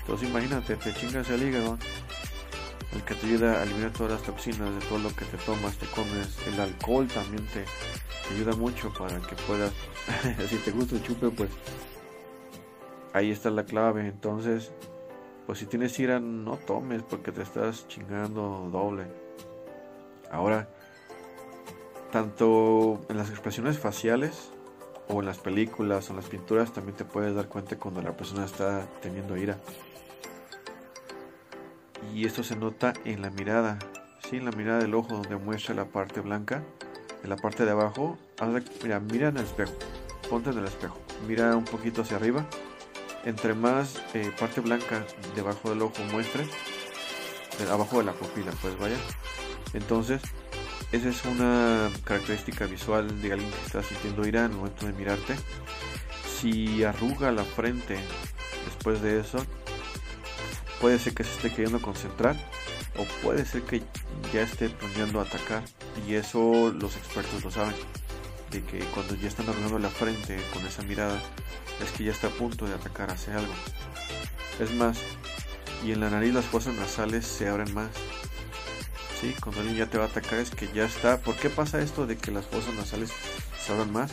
Entonces 0.00 0.28
imagínate, 0.28 0.76
te 0.76 0.92
chingas 0.92 1.30
el 1.30 1.42
hígado, 1.42 1.78
el 2.92 3.02
que 3.02 3.14
te 3.14 3.26
ayuda 3.26 3.60
a 3.60 3.62
eliminar 3.62 3.92
todas 3.92 4.12
las 4.12 4.22
toxinas 4.22 4.74
de 4.74 4.86
todo 4.88 4.98
lo 4.98 5.08
que 5.14 5.24
te 5.24 5.38
tomas, 5.38 5.76
te 5.78 5.86
comes. 5.86 6.36
El 6.46 6.60
alcohol 6.60 7.08
también 7.08 7.46
te, 7.46 7.64
te 7.64 8.34
ayuda 8.34 8.54
mucho 8.56 8.92
para 8.92 9.18
que 9.20 9.36
puedas, 9.46 9.72
si 10.48 10.56
te 10.56 10.70
gusta 10.72 10.96
el 10.96 11.02
chupe, 11.02 11.30
pues 11.30 11.50
ahí 13.12 13.30
está 13.30 13.50
la 13.50 13.64
clave. 13.64 14.06
Entonces, 14.06 14.72
pues 15.46 15.58
si 15.58 15.66
tienes 15.66 15.98
ira, 15.98 16.20
no 16.20 16.56
tomes 16.58 17.02
porque 17.02 17.32
te 17.32 17.42
estás 17.42 17.88
chingando 17.88 18.68
doble. 18.70 19.29
Ahora, 20.30 20.68
tanto 22.12 23.00
en 23.08 23.16
las 23.16 23.30
expresiones 23.30 23.78
faciales 23.78 24.50
o 25.08 25.20
en 25.20 25.26
las 25.26 25.38
películas 25.38 26.08
o 26.08 26.12
en 26.12 26.16
las 26.16 26.26
pinturas 26.26 26.72
también 26.72 26.96
te 26.96 27.04
puedes 27.04 27.34
dar 27.34 27.48
cuenta 27.48 27.76
cuando 27.76 28.02
la 28.02 28.16
persona 28.16 28.44
está 28.44 28.86
teniendo 29.02 29.36
ira. 29.36 29.58
Y 32.14 32.24
esto 32.26 32.42
se 32.42 32.56
nota 32.56 32.92
en 33.04 33.22
la 33.22 33.30
mirada, 33.30 33.78
¿sí? 34.28 34.36
en 34.36 34.44
la 34.44 34.52
mirada 34.52 34.78
del 34.78 34.94
ojo 34.94 35.14
donde 35.14 35.36
muestra 35.36 35.74
la 35.74 35.84
parte 35.84 36.20
blanca, 36.20 36.62
en 37.22 37.30
la 37.30 37.36
parte 37.36 37.64
de 37.64 37.72
abajo, 37.72 38.18
mira, 38.82 39.00
mira 39.00 39.28
en 39.28 39.36
el 39.36 39.44
espejo, 39.44 39.72
ponte 40.28 40.50
en 40.50 40.58
el 40.58 40.64
espejo, 40.64 40.98
mira 41.28 41.54
un 41.56 41.64
poquito 41.64 42.02
hacia 42.02 42.16
arriba, 42.16 42.46
entre 43.24 43.54
más 43.54 44.02
eh, 44.14 44.32
parte 44.38 44.60
blanca 44.60 45.04
debajo 45.34 45.70
del 45.70 45.82
ojo 45.82 46.02
muestre, 46.10 46.46
abajo 47.70 47.98
de 47.98 48.04
la 48.04 48.12
pupila, 48.12 48.52
pues 48.62 48.78
vaya, 48.78 48.96
entonces 49.74 50.20
esa 50.92 51.08
es 51.08 51.24
una 51.24 51.88
característica 52.02 52.66
visual 52.66 53.22
de 53.22 53.32
alguien 53.32 53.50
que 53.50 53.66
está 53.66 53.80
sintiendo 53.80 54.26
ira 54.26 54.44
en 54.44 54.50
el 54.50 54.56
momento 54.56 54.86
de 54.86 54.92
mirarte. 54.92 55.36
Si 56.40 56.82
arruga 56.82 57.30
la 57.30 57.44
frente 57.44 57.96
después 58.64 59.00
de 59.00 59.20
eso, 59.20 59.38
puede 60.80 60.98
ser 60.98 61.14
que 61.14 61.22
se 61.22 61.30
esté 61.30 61.50
queriendo 61.50 61.80
concentrar 61.80 62.34
o 62.96 63.04
puede 63.22 63.44
ser 63.44 63.62
que 63.62 63.84
ya 64.32 64.42
esté 64.42 64.68
planeando 64.68 65.20
atacar. 65.20 65.62
Y 66.08 66.14
eso 66.14 66.72
los 66.76 66.96
expertos 66.96 67.44
lo 67.44 67.52
saben. 67.52 67.74
De 68.50 68.64
que 68.64 68.80
cuando 68.86 69.14
ya 69.14 69.28
están 69.28 69.48
arrugando 69.48 69.78
la 69.78 69.90
frente 69.90 70.40
con 70.52 70.66
esa 70.66 70.82
mirada, 70.82 71.20
es 71.84 71.92
que 71.92 72.02
ya 72.02 72.10
está 72.10 72.26
a 72.26 72.30
punto 72.30 72.66
de 72.66 72.74
atacar 72.74 73.12
hacia 73.12 73.36
algo. 73.36 73.52
Es 74.58 74.74
más, 74.74 74.98
y 75.84 75.92
en 75.92 76.00
la 76.00 76.10
nariz 76.10 76.34
las 76.34 76.46
fosas 76.46 76.74
nasales 76.74 77.24
se 77.24 77.48
abren 77.48 77.72
más 77.72 77.90
Cuando 79.40 79.60
alguien 79.60 79.76
ya 79.76 79.86
te 79.86 79.98
va 79.98 80.04
a 80.04 80.08
atacar 80.08 80.38
es 80.38 80.50
que 80.50 80.68
ya 80.72 80.84
está. 80.84 81.18
¿Por 81.18 81.36
qué 81.36 81.50
pasa 81.50 81.80
esto 81.80 82.06
de 82.06 82.16
que 82.16 82.30
las 82.30 82.46
fosas 82.46 82.74
nasales 82.74 83.10
se 83.62 83.72
abran 83.72 83.92
más? 83.92 84.12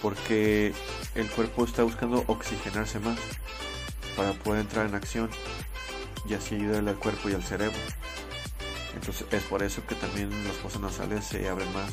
Porque 0.00 0.72
el 1.14 1.28
cuerpo 1.30 1.64
está 1.64 1.82
buscando 1.82 2.24
oxigenarse 2.26 2.98
más 3.00 3.18
para 4.16 4.32
poder 4.32 4.62
entrar 4.62 4.86
en 4.86 4.94
acción 4.94 5.28
y 6.28 6.34
así 6.34 6.54
ayudarle 6.54 6.90
al 6.90 6.96
cuerpo 6.96 7.28
y 7.28 7.34
al 7.34 7.42
cerebro. 7.42 7.76
Entonces 8.94 9.26
es 9.30 9.42
por 9.44 9.62
eso 9.62 9.84
que 9.86 9.94
también 9.94 10.30
las 10.44 10.56
fosas 10.56 10.80
nasales 10.80 11.24
se 11.26 11.46
abren 11.48 11.70
más 11.74 11.92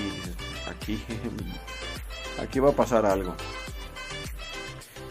y 0.00 0.04
dices, 0.04 0.34
aquí, 0.68 1.02
aquí 2.42 2.58
va 2.58 2.70
a 2.70 2.76
pasar 2.76 3.06
algo. 3.06 3.36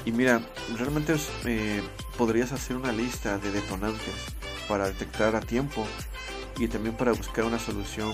Y 0.03 0.11
mira, 0.11 0.41
realmente 0.77 1.15
eh, 1.45 1.81
podrías 2.17 2.51
hacer 2.51 2.75
una 2.75 2.91
lista 2.91 3.37
de 3.37 3.51
detonantes 3.51 4.15
para 4.67 4.87
detectar 4.87 5.35
a 5.35 5.39
tiempo 5.39 5.87
y 6.57 6.67
también 6.67 6.95
para 6.95 7.11
buscar 7.11 7.45
una 7.45 7.59
solución 7.59 8.11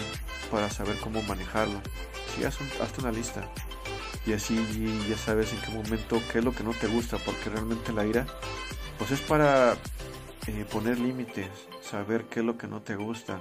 para 0.51 0.69
saber 0.69 0.97
cómo 0.97 1.21
manejarlo. 1.23 1.81
Si 2.35 2.43
haz 2.43 2.59
hazte 2.81 3.01
una 3.01 3.11
lista 3.11 3.49
y 4.25 4.33
así 4.33 4.55
ya 5.09 5.17
sabes 5.17 5.53
en 5.53 5.61
qué 5.61 5.71
momento 5.71 6.21
qué 6.31 6.39
es 6.39 6.45
lo 6.45 6.53
que 6.53 6.63
no 6.63 6.71
te 6.71 6.87
gusta, 6.87 7.17
porque 7.17 7.49
realmente 7.49 7.91
la 7.93 8.05
ira 8.05 8.25
pues 8.97 9.11
es 9.11 9.21
para 9.21 9.73
eh, 10.47 10.65
poner 10.71 10.99
límites, 10.99 11.49
saber 11.81 12.25
qué 12.25 12.41
es 12.41 12.45
lo 12.45 12.57
que 12.57 12.67
no 12.67 12.81
te 12.81 12.95
gusta. 12.95 13.39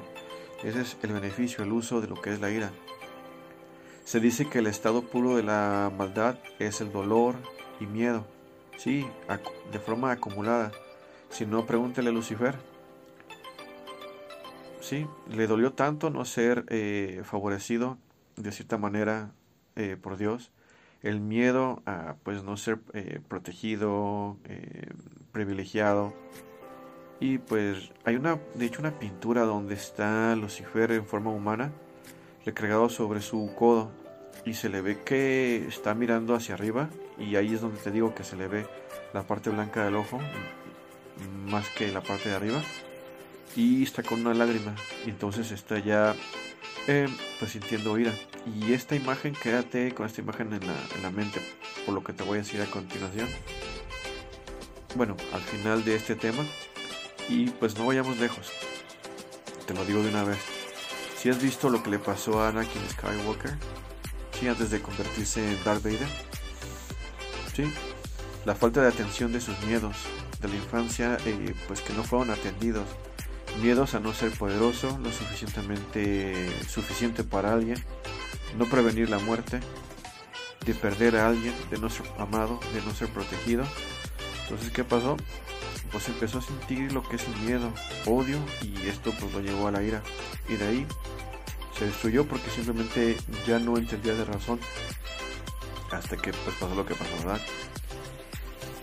Ese 0.62 0.80
es 0.80 0.96
el 1.02 1.12
beneficio, 1.12 1.64
el 1.64 1.72
uso 1.72 2.00
de 2.00 2.06
lo 2.06 2.20
que 2.20 2.32
es 2.32 2.40
la 2.40 2.50
ira. 2.50 2.70
Se 4.04 4.20
dice 4.20 4.48
que 4.48 4.58
el 4.60 4.66
estado 4.66 5.02
puro 5.02 5.36
de 5.36 5.42
la 5.42 5.92
maldad 5.96 6.36
es 6.58 6.80
el 6.80 6.92
dolor 6.92 7.36
y 7.80 7.86
miedo. 7.86 8.26
Sí, 8.76 9.06
de 9.70 9.78
forma 9.78 10.12
acumulada. 10.12 10.72
Si 11.30 11.46
no, 11.46 11.66
pregúntele 11.66 12.10
a 12.10 12.12
Lucifer 12.12 12.71
le 15.30 15.46
dolió 15.46 15.72
tanto 15.72 16.10
no 16.10 16.24
ser 16.24 16.64
eh, 16.68 17.22
favorecido 17.24 17.98
de 18.36 18.52
cierta 18.52 18.78
manera 18.78 19.32
eh, 19.76 19.96
por 20.00 20.16
Dios, 20.16 20.50
el 21.02 21.20
miedo 21.20 21.82
a 21.86 22.16
pues 22.22 22.42
no 22.44 22.56
ser 22.56 22.78
eh, 22.92 23.20
protegido, 23.28 24.36
privilegiado. 25.32 26.14
Y 27.20 27.38
pues 27.38 27.92
hay 28.04 28.16
una, 28.16 28.40
de 28.54 28.66
hecho 28.66 28.80
una 28.80 28.98
pintura 28.98 29.42
donde 29.42 29.74
está 29.74 30.34
Lucifer 30.36 30.92
en 30.92 31.06
forma 31.06 31.30
humana, 31.30 31.72
recargado 32.44 32.88
sobre 32.88 33.20
su 33.20 33.52
codo, 33.56 33.90
y 34.44 34.54
se 34.54 34.68
le 34.68 34.80
ve 34.80 35.02
que 35.04 35.66
está 35.66 35.94
mirando 35.94 36.34
hacia 36.34 36.54
arriba, 36.54 36.90
y 37.18 37.36
ahí 37.36 37.54
es 37.54 37.60
donde 37.60 37.78
te 37.78 37.90
digo 37.90 38.14
que 38.14 38.24
se 38.24 38.36
le 38.36 38.48
ve 38.48 38.66
la 39.12 39.26
parte 39.26 39.50
blanca 39.50 39.84
del 39.84 39.94
ojo, 39.94 40.18
más 41.46 41.68
que 41.70 41.92
la 41.92 42.00
parte 42.00 42.30
de 42.30 42.34
arriba 42.34 42.62
y 43.56 43.82
está 43.82 44.02
con 44.02 44.20
una 44.20 44.34
lágrima. 44.34 44.74
Y 45.06 45.10
entonces 45.10 45.50
está 45.52 45.78
ya 45.78 46.14
eh, 46.86 47.08
pues 47.38 47.52
sintiendo 47.52 47.98
ira. 47.98 48.12
Y 48.46 48.72
esta 48.72 48.96
imagen 48.96 49.34
quédate 49.34 49.92
con 49.94 50.06
esta 50.06 50.20
imagen 50.20 50.52
en 50.52 50.66
la, 50.66 50.74
en 50.96 51.02
la 51.02 51.10
mente 51.10 51.40
por 51.84 51.94
lo 51.94 52.02
que 52.02 52.12
te 52.12 52.22
voy 52.22 52.38
a 52.38 52.42
decir 52.42 52.60
a 52.60 52.66
continuación. 52.66 53.28
Bueno 54.94 55.16
al 55.32 55.40
final 55.40 55.84
de 55.84 55.96
este 55.96 56.16
tema 56.16 56.44
y 57.28 57.50
pues 57.50 57.76
no 57.78 57.86
vayamos 57.86 58.18
lejos. 58.18 58.50
Te 59.66 59.74
lo 59.74 59.84
digo 59.84 60.02
de 60.02 60.08
una 60.08 60.24
vez. 60.24 60.38
Si 61.16 61.30
has 61.30 61.40
visto 61.40 61.70
lo 61.70 61.82
que 61.82 61.90
le 61.90 61.98
pasó 61.98 62.40
a 62.40 62.48
Anakin 62.48 62.82
Skywalker 62.90 63.56
sí 64.42 64.48
antes 64.48 64.70
de 64.70 64.82
convertirse 64.82 65.52
en 65.52 65.62
Darth 65.62 65.84
Vader 65.84 66.08
sí 67.54 67.72
la 68.44 68.56
falta 68.56 68.82
de 68.82 68.88
atención 68.88 69.32
de 69.32 69.40
sus 69.40 69.56
miedos 69.60 69.96
de 70.40 70.48
la 70.48 70.56
infancia 70.56 71.16
eh, 71.24 71.54
pues 71.68 71.80
que 71.80 71.92
no 71.92 72.02
fueron 72.02 72.30
atendidos 72.30 72.84
miedos 73.60 73.94
a 73.94 74.00
no 74.00 74.12
ser 74.12 74.30
poderoso, 74.32 74.98
lo 75.02 75.10
suficientemente 75.10 76.50
suficiente 76.68 77.24
para 77.24 77.52
alguien, 77.52 77.82
no 78.56 78.66
prevenir 78.66 79.10
la 79.10 79.18
muerte, 79.18 79.60
de 80.64 80.74
perder 80.74 81.16
a 81.16 81.28
alguien, 81.28 81.54
de 81.70 81.78
no 81.78 81.90
ser 81.90 82.06
amado, 82.18 82.60
de 82.72 82.80
no 82.82 82.94
ser 82.94 83.08
protegido. 83.08 83.64
Entonces, 84.44 84.70
¿qué 84.70 84.84
pasó? 84.84 85.16
Pues 85.90 86.08
empezó 86.08 86.38
a 86.38 86.42
sentir 86.42 86.92
lo 86.92 87.02
que 87.02 87.16
es 87.16 87.26
el 87.26 87.36
miedo, 87.40 87.72
odio 88.06 88.38
y 88.62 88.86
esto 88.86 89.12
pues 89.18 89.32
lo 89.32 89.40
llevó 89.40 89.68
a 89.68 89.72
la 89.72 89.82
ira. 89.82 90.02
Y 90.48 90.54
de 90.54 90.66
ahí 90.66 90.86
se 91.78 91.86
destruyó 91.86 92.26
porque 92.26 92.48
simplemente 92.50 93.16
ya 93.46 93.58
no 93.58 93.76
entendía 93.76 94.14
de 94.14 94.24
razón 94.24 94.60
hasta 95.90 96.16
que 96.16 96.32
pues 96.32 96.56
pasó 96.58 96.74
lo 96.74 96.86
que 96.86 96.94
pasó, 96.94 97.14
¿verdad? 97.18 97.40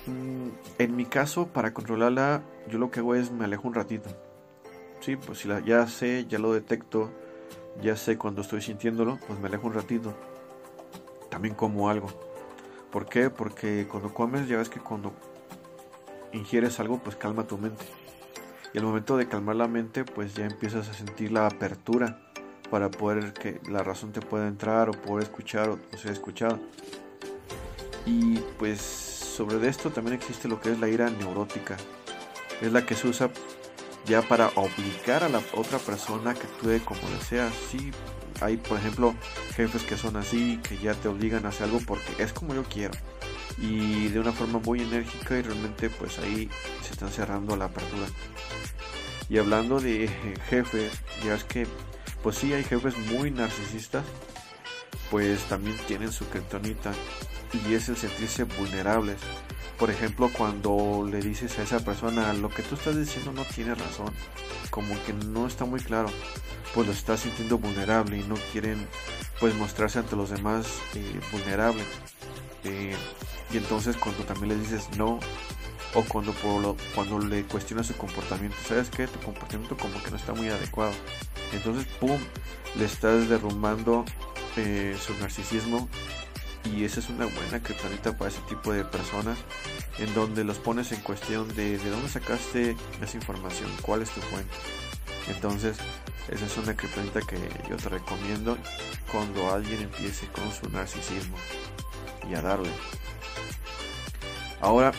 Mm, 0.05 0.49
en 0.77 0.95
mi 0.95 1.05
caso, 1.05 1.47
para 1.47 1.73
controlarla, 1.73 2.43
yo 2.69 2.77
lo 2.77 2.91
que 2.91 2.99
hago 2.99 3.15
es 3.15 3.31
me 3.31 3.45
alejo 3.45 3.67
un 3.67 3.73
ratito 3.73 4.28
sí, 4.99 5.15
pues 5.15 5.39
si 5.39 5.49
ya 5.65 5.87
sé, 5.87 6.25
ya 6.27 6.39
lo 6.39 6.53
detecto, 6.53 7.11
ya 7.81 7.95
sé 7.95 8.17
cuando 8.17 8.41
estoy 8.41 8.61
sintiéndolo, 8.61 9.19
pues 9.27 9.39
me 9.39 9.47
alejo 9.47 9.67
un 9.67 9.73
ratito. 9.73 10.13
También 11.29 11.55
como 11.55 11.89
algo. 11.89 12.09
¿Por 12.91 13.07
qué? 13.07 13.29
Porque 13.29 13.87
cuando 13.89 14.13
comes, 14.13 14.47
ya 14.47 14.57
ves 14.57 14.69
que 14.69 14.79
cuando 14.79 15.13
ingieres 16.33 16.79
algo, 16.79 16.99
pues 16.99 17.15
calma 17.15 17.45
tu 17.45 17.57
mente. 17.57 17.85
Y 18.73 18.77
al 18.77 18.83
momento 18.83 19.17
de 19.17 19.27
calmar 19.27 19.55
la 19.55 19.67
mente, 19.67 20.03
pues 20.03 20.35
ya 20.35 20.45
empiezas 20.45 20.89
a 20.89 20.93
sentir 20.93 21.31
la 21.31 21.47
apertura 21.47 22.19
para 22.69 22.89
poder 22.91 23.33
que 23.33 23.59
la 23.69 23.83
razón 23.83 24.11
te 24.11 24.21
pueda 24.21 24.47
entrar 24.47 24.89
o 24.89 24.91
poder 24.93 25.23
escuchar 25.23 25.69
o, 25.69 25.79
ser 25.97 26.11
escuchado. 26.11 26.59
Y 28.05 28.37
pues 28.57 28.79
sobre 28.81 29.67
esto 29.67 29.89
también 29.91 30.15
existe 30.15 30.47
lo 30.47 30.59
que 30.59 30.71
es 30.71 30.79
la 30.79 30.87
ira 30.87 31.09
neurótica. 31.09 31.77
Es 32.61 32.71
la 32.71 32.85
que 32.85 32.95
se 32.95 33.07
usa 33.07 33.29
ya 34.05 34.21
para 34.21 34.47
obligar 34.55 35.23
a 35.23 35.29
la 35.29 35.41
otra 35.53 35.79
persona 35.79 36.33
que 36.33 36.47
actúe 36.47 36.83
como 36.85 37.01
deseas. 37.17 37.53
Sí, 37.71 37.91
hay 38.41 38.57
por 38.57 38.77
ejemplo 38.77 39.13
jefes 39.55 39.83
que 39.83 39.97
son 39.97 40.15
así, 40.15 40.59
que 40.63 40.77
ya 40.77 40.93
te 40.93 41.07
obligan 41.07 41.45
a 41.45 41.49
hacer 41.49 41.65
algo 41.65 41.79
porque 41.85 42.21
es 42.23 42.33
como 42.33 42.53
yo 42.55 42.63
quiero. 42.63 42.93
y 43.57 44.07
de 44.07 44.19
una 44.19 44.31
forma 44.31 44.59
muy 44.59 44.81
enérgica 44.81 45.37
y 45.37 45.41
realmente 45.41 45.89
pues 45.89 46.17
ahí 46.19 46.49
se 46.81 46.93
están 46.93 47.11
cerrando 47.11 47.55
la 47.57 47.65
apertura. 47.65 48.07
Y 49.29 49.37
hablando 49.37 49.79
de 49.79 50.09
jefes, 50.49 50.91
ya 51.23 51.35
es 51.35 51.43
que 51.43 51.67
pues 52.23 52.37
sí 52.37 52.53
hay 52.53 52.63
jefes 52.63 52.97
muy 52.97 53.31
narcisistas, 53.31 54.05
pues 55.11 55.41
también 55.43 55.75
tienen 55.87 56.11
su 56.11 56.25
criptonita 56.29 56.91
y 57.53 57.73
es 57.73 57.89
el 57.89 57.97
sentirse 57.97 58.43
vulnerables. 58.43 59.17
Por 59.77 59.89
ejemplo, 59.89 60.29
cuando 60.31 61.07
le 61.09 61.19
dices 61.21 61.57
a 61.57 61.63
esa 61.63 61.79
persona 61.79 62.33
lo 62.33 62.49
que 62.49 62.63
tú 62.63 62.75
estás 62.75 62.97
diciendo 62.97 63.31
no 63.31 63.45
tiene 63.45 63.75
razón, 63.75 64.11
como 64.69 65.01
que 65.05 65.13
no 65.13 65.47
está 65.47 65.65
muy 65.65 65.79
claro, 65.79 66.09
pues 66.73 66.85
lo 66.85 66.93
estás 66.93 67.21
sintiendo 67.21 67.57
vulnerable 67.57 68.17
y 68.17 68.23
no 68.23 68.35
quieren 68.51 68.85
pues 69.39 69.55
mostrarse 69.55 69.99
ante 69.99 70.15
los 70.15 70.29
demás 70.29 70.67
eh, 70.95 71.19
vulnerable. 71.31 71.83
Eh, 72.65 72.95
y 73.51 73.57
entonces 73.57 73.95
cuando 73.95 74.23
también 74.23 74.49
le 74.49 74.63
dices 74.63 74.89
no 74.97 75.19
o 75.93 76.03
cuando 76.03 76.33
cuando 76.93 77.19
le 77.19 77.43
cuestionas 77.43 77.87
su 77.87 77.95
comportamiento, 77.95 78.57
sabes 78.67 78.89
que 78.89 79.07
tu 79.07 79.19
comportamiento 79.19 79.77
como 79.77 80.01
que 80.03 80.11
no 80.11 80.17
está 80.17 80.33
muy 80.33 80.49
adecuado. 80.49 80.91
Entonces, 81.51 81.87
pum, 81.99 82.19
le 82.75 82.85
estás 82.85 83.27
derrumbando 83.27 84.05
eh, 84.55 84.95
su 84.99 85.13
narcisismo 85.15 85.89
y 86.65 86.83
esa 86.83 86.99
es 86.99 87.09
una 87.09 87.25
buena 87.25 87.61
criptonita 87.61 88.17
para 88.17 88.29
ese 88.29 88.41
tipo 88.41 88.73
de 88.73 88.83
personas 88.83 89.37
en 89.97 90.13
donde 90.13 90.43
los 90.43 90.57
pones 90.57 90.91
en 90.91 91.01
cuestión 91.01 91.47
de 91.55 91.77
de 91.77 91.89
dónde 91.89 92.09
sacaste 92.09 92.75
esa 93.01 93.17
información, 93.17 93.69
cuál 93.81 94.01
es 94.01 94.09
tu 94.11 94.21
fuente. 94.21 94.53
Entonces, 95.27 95.77
esa 96.29 96.45
es 96.45 96.57
una 96.57 96.75
criptonita 96.75 97.21
que 97.21 97.37
yo 97.69 97.77
te 97.77 97.89
recomiendo 97.89 98.57
cuando 99.11 99.51
alguien 99.51 99.81
empiece 99.81 100.27
con 100.27 100.51
su 100.51 100.69
narcisismo 100.69 101.37
y 102.29 102.35
a 102.35 102.41
darle. 102.41 102.69
Ahora, 104.61 104.91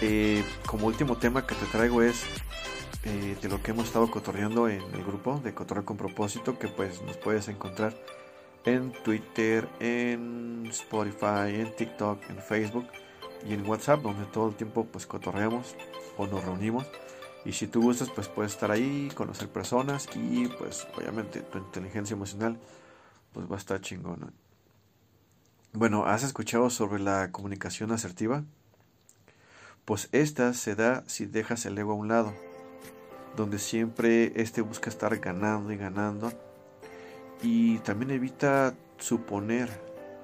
eh, 0.00 0.44
como 0.66 0.86
último 0.86 1.16
tema 1.16 1.46
que 1.46 1.54
te 1.54 1.66
traigo 1.66 2.02
es 2.02 2.24
eh, 3.04 3.36
de 3.40 3.48
lo 3.48 3.62
que 3.62 3.70
hemos 3.70 3.86
estado 3.86 4.10
cotorreando 4.10 4.68
en 4.68 4.82
el 4.94 5.04
grupo 5.04 5.40
de 5.42 5.54
Cotorreo 5.54 5.84
con 5.84 5.96
propósito, 5.96 6.58
que 6.58 6.68
pues 6.68 7.02
nos 7.02 7.16
puedes 7.16 7.48
encontrar 7.48 7.94
en 8.68 8.92
Twitter, 9.02 9.68
en 9.80 10.66
Spotify, 10.70 11.60
en 11.60 11.74
TikTok, 11.74 12.20
en 12.28 12.38
Facebook 12.38 12.86
y 13.46 13.54
en 13.54 13.66
WhatsApp, 13.66 14.02
donde 14.02 14.26
todo 14.26 14.48
el 14.48 14.54
tiempo 14.54 14.84
pues 14.84 15.06
cotorreamos 15.06 15.74
o 16.16 16.26
nos 16.26 16.44
reunimos. 16.44 16.86
Y 17.44 17.52
si 17.52 17.66
tú 17.66 17.82
gustas, 17.82 18.10
pues 18.10 18.28
puedes 18.28 18.52
estar 18.52 18.70
ahí, 18.70 19.10
conocer 19.14 19.48
personas 19.48 20.08
y 20.14 20.48
pues 20.48 20.86
obviamente 20.96 21.40
tu 21.40 21.58
inteligencia 21.58 22.14
emocional 22.14 22.58
pues 23.32 23.50
va 23.50 23.56
a 23.56 23.58
estar 23.58 23.80
chingona. 23.80 24.32
Bueno, 25.72 26.06
¿has 26.06 26.22
escuchado 26.22 26.70
sobre 26.70 27.00
la 27.00 27.30
comunicación 27.30 27.92
asertiva? 27.92 28.44
Pues 29.84 30.08
esta 30.12 30.52
se 30.52 30.74
da 30.74 31.04
si 31.06 31.26
dejas 31.26 31.64
el 31.66 31.78
ego 31.78 31.92
a 31.92 31.96
un 31.96 32.08
lado, 32.08 32.34
donde 33.36 33.58
siempre 33.58 34.32
este 34.40 34.60
busca 34.60 34.90
estar 34.90 35.16
ganando 35.18 35.72
y 35.72 35.76
ganando 35.76 36.32
y 37.42 37.78
también 37.78 38.10
evita 38.10 38.74
suponer, 38.98 39.68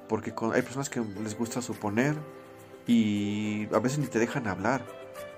porque 0.08 0.32
hay 0.52 0.62
personas 0.62 0.90
que 0.90 1.00
les 1.22 1.36
gusta 1.36 1.62
suponer 1.62 2.16
y 2.86 3.66
a 3.72 3.78
veces 3.78 3.98
ni 3.98 4.06
te 4.06 4.18
dejan 4.18 4.46
hablar, 4.46 4.84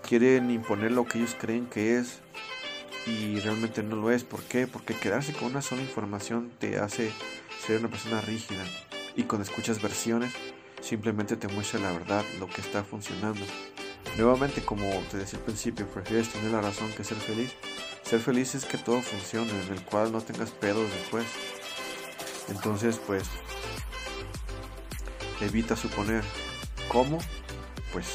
quieren 0.03 0.51
imponer 0.51 0.93
lo 0.93 1.05
que 1.07 1.19
ellos 1.19 1.37
creen 1.39 1.67
que 1.67 1.99
es 1.99 2.21
y 3.07 3.39
realmente 3.41 3.83
no 3.83 3.97
lo 3.97 4.11
es. 4.11 4.25
¿Por 4.25 4.43
qué? 4.43 4.67
Porque 4.67 4.95
quedarse 4.95 5.33
con 5.33 5.49
una 5.49 5.63
sola 5.63 5.83
información 5.83 6.51
te 6.59 6.79
hace 6.79 7.13
ser 7.65 7.81
una 7.81 7.89
persona 7.89 8.21
rígida 8.21 8.65
y 9.15 9.25
cuando 9.25 9.45
escuchas 9.45 9.81
versiones 9.81 10.33
simplemente 10.81 11.37
te 11.37 11.49
muestra 11.49 11.81
la 11.81 11.93
verdad, 11.93 12.25
lo 12.39 12.47
que 12.47 12.61
está 12.61 12.85
funcionando. 12.85 13.45
Nuevamente, 14.17 14.63
como 14.63 14.89
te 15.11 15.19
decía 15.19 15.39
al 15.39 15.45
principio, 15.45 15.87
prefieres 15.87 16.31
tener 16.31 16.51
la 16.51 16.63
razón 16.63 16.91
que 16.93 17.05
ser 17.05 17.19
feliz. 17.19 17.55
Ser 18.03 18.21
feliz 18.21 18.55
es 18.55 18.65
que 18.65 18.79
todo 18.79 19.03
funcione, 19.03 19.51
en 19.51 19.73
el 19.73 19.83
cual 19.83 20.13
no 20.13 20.21
tengas 20.21 20.51
pedos 20.51 20.91
después. 20.91 21.27
Entonces, 22.49 23.01
pues, 23.07 23.25
evita 25.41 25.77
suponer. 25.77 26.25
¿Cómo? 26.89 27.19
Pues, 27.93 28.07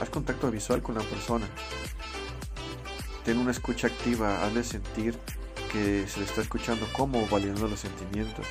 haz 0.00 0.10
contacto 0.10 0.50
visual 0.50 0.82
con 0.82 0.94
la 0.94 1.02
persona. 1.02 1.46
Ten 3.24 3.38
una 3.38 3.50
escucha 3.50 3.88
activa, 3.88 4.44
hazle 4.44 4.64
sentir 4.64 5.18
que 5.72 6.06
se 6.08 6.20
le 6.20 6.24
está 6.24 6.40
escuchando 6.40 6.86
como 6.92 7.26
validando 7.26 7.68
los 7.68 7.80
sentimientos. 7.80 8.46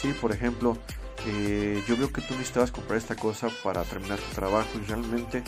Sí, 0.00 0.12
por 0.14 0.32
ejemplo, 0.32 0.78
eh, 1.26 1.82
yo 1.86 1.96
veo 1.96 2.12
que 2.12 2.22
tú 2.22 2.34
necesitabas 2.34 2.72
comprar 2.72 2.98
esta 2.98 3.14
cosa 3.14 3.48
para 3.62 3.84
terminar 3.84 4.18
tu 4.18 4.34
trabajo 4.34 4.68
y 4.74 4.86
realmente 4.86 5.44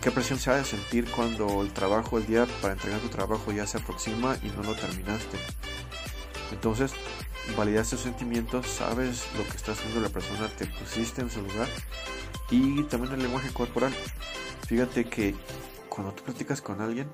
qué 0.00 0.10
presión 0.10 0.38
se 0.38 0.50
ha 0.50 0.56
de 0.56 0.64
sentir 0.64 1.10
cuando 1.10 1.62
el 1.62 1.72
trabajo, 1.72 2.18
el 2.18 2.26
día 2.26 2.46
para 2.62 2.74
entregar 2.74 3.00
tu 3.00 3.08
trabajo 3.08 3.52
ya 3.52 3.66
se 3.66 3.78
aproxima 3.78 4.38
y 4.42 4.48
no 4.50 4.62
lo 4.62 4.74
terminaste. 4.74 5.36
Entonces, 6.52 6.92
validaste 7.56 7.96
sus 7.96 8.04
sentimientos, 8.04 8.66
sabes 8.66 9.26
lo 9.36 9.44
que 9.44 9.56
está 9.56 9.72
haciendo 9.72 10.00
la 10.00 10.08
persona, 10.08 10.48
te 10.48 10.66
pusiste 10.66 11.20
en 11.20 11.30
su 11.30 11.42
lugar 11.42 11.68
y 12.50 12.82
también 12.84 13.14
el 13.14 13.22
lenguaje 13.22 13.52
corporal. 13.52 13.92
Fíjate 14.66 15.04
que 15.04 15.34
cuando 15.88 16.12
tú 16.12 16.24
platicas 16.24 16.60
con 16.60 16.80
alguien, 16.80 17.08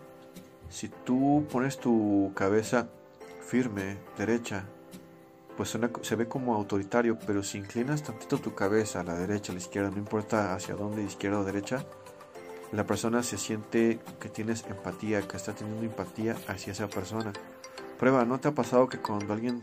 si 0.69 0.89
tú 0.89 1.47
pones 1.51 1.79
tu 1.79 2.33
cabeza 2.35 2.89
firme, 3.47 3.99
derecha, 4.17 4.65
pues 5.57 5.77
se 6.03 6.17
ve 6.17 6.29
como 6.29 6.55
autoritario, 6.55 7.19
pero 7.27 7.43
si 7.43 7.59
inclinas 7.59 8.03
tantito 8.03 8.39
tu 8.39 8.55
cabeza 8.55 9.01
a 9.01 9.05
la 9.05 9.15
derecha, 9.15 9.53
a 9.53 9.55
la 9.55 9.61
izquierda, 9.61 9.91
no 9.91 9.99
importa 9.99 10.55
hacia 10.55 10.75
dónde, 10.75 11.03
izquierda 11.03 11.41
o 11.41 11.45
derecha, 11.45 11.85
la 12.73 12.87
persona 12.87 13.23
se 13.23 13.37
siente 13.37 14.01
que 14.19 14.31
tienes 14.31 14.65
empatía, 14.67 15.21
que 15.29 15.37
está 15.37 15.55
teniendo 15.55 15.85
empatía 15.85 16.37
hacia 16.49 16.73
esa 16.73 16.89
persona. 16.89 17.33
Prueba, 17.99 18.25
¿no 18.25 18.41
te 18.41 18.49
ha 18.49 18.53
pasado 18.53 18.89
que 18.89 18.99
cuando 18.99 19.33
alguien 19.35 19.61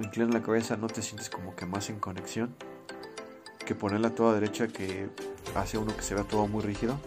inclina 0.00 0.32
la 0.32 0.42
cabeza 0.42 0.76
no 0.76 0.86
te 0.86 1.02
sientes 1.02 1.28
como 1.28 1.54
que 1.54 1.66
más 1.66 1.90
en 1.90 1.98
conexión? 1.98 2.54
Que 3.64 3.74
ponerla 3.74 4.14
toda 4.14 4.34
derecha 4.34 4.68
que 4.68 5.08
hace 5.54 5.78
uno 5.78 5.96
que 5.96 6.02
se 6.02 6.14
vea 6.14 6.24
todo 6.24 6.46
muy 6.46 6.62
rígido, 6.62 6.98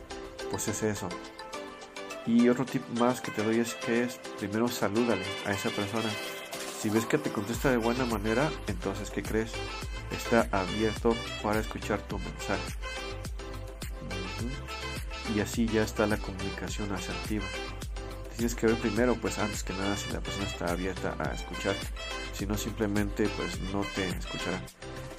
pues 0.51 0.67
es 0.67 0.83
eso. 0.83 1.09
Y 2.25 2.49
otro 2.49 2.65
tip 2.65 2.83
más 2.99 3.21
que 3.21 3.31
te 3.31 3.43
doy 3.43 3.59
es 3.59 3.75
que 3.75 4.03
es 4.03 4.19
primero 4.39 4.67
salúdale 4.67 5.25
a 5.45 5.51
esa 5.51 5.69
persona. 5.69 6.09
Si 6.79 6.89
ves 6.89 7.05
que 7.05 7.17
te 7.17 7.31
contesta 7.31 7.69
de 7.69 7.77
buena 7.77 8.05
manera, 8.05 8.49
entonces 8.67 9.09
¿qué 9.09 9.23
crees? 9.23 9.51
Está 10.11 10.47
abierto 10.51 11.15
para 11.41 11.59
escuchar 11.59 11.99
tu 12.01 12.17
mensaje 12.19 12.61
y 15.33 15.39
así 15.39 15.67
ya 15.67 15.83
está 15.83 16.05
la 16.05 16.17
comunicación 16.17 16.91
asertiva. 16.91 17.45
Tienes 18.35 18.53
que 18.53 18.67
ver 18.67 18.75
primero, 18.75 19.15
pues 19.15 19.39
antes 19.39 19.63
que 19.63 19.73
nada, 19.73 19.95
si 19.95 20.11
la 20.11 20.19
persona 20.19 20.45
está 20.45 20.71
abierta 20.71 21.15
a 21.17 21.33
escuchar, 21.33 21.75
si 22.35 22.45
no 22.45 22.57
simplemente 22.57 23.29
pues 23.37 23.59
no 23.71 23.81
te 23.95 24.07
escuchará. 24.09 24.61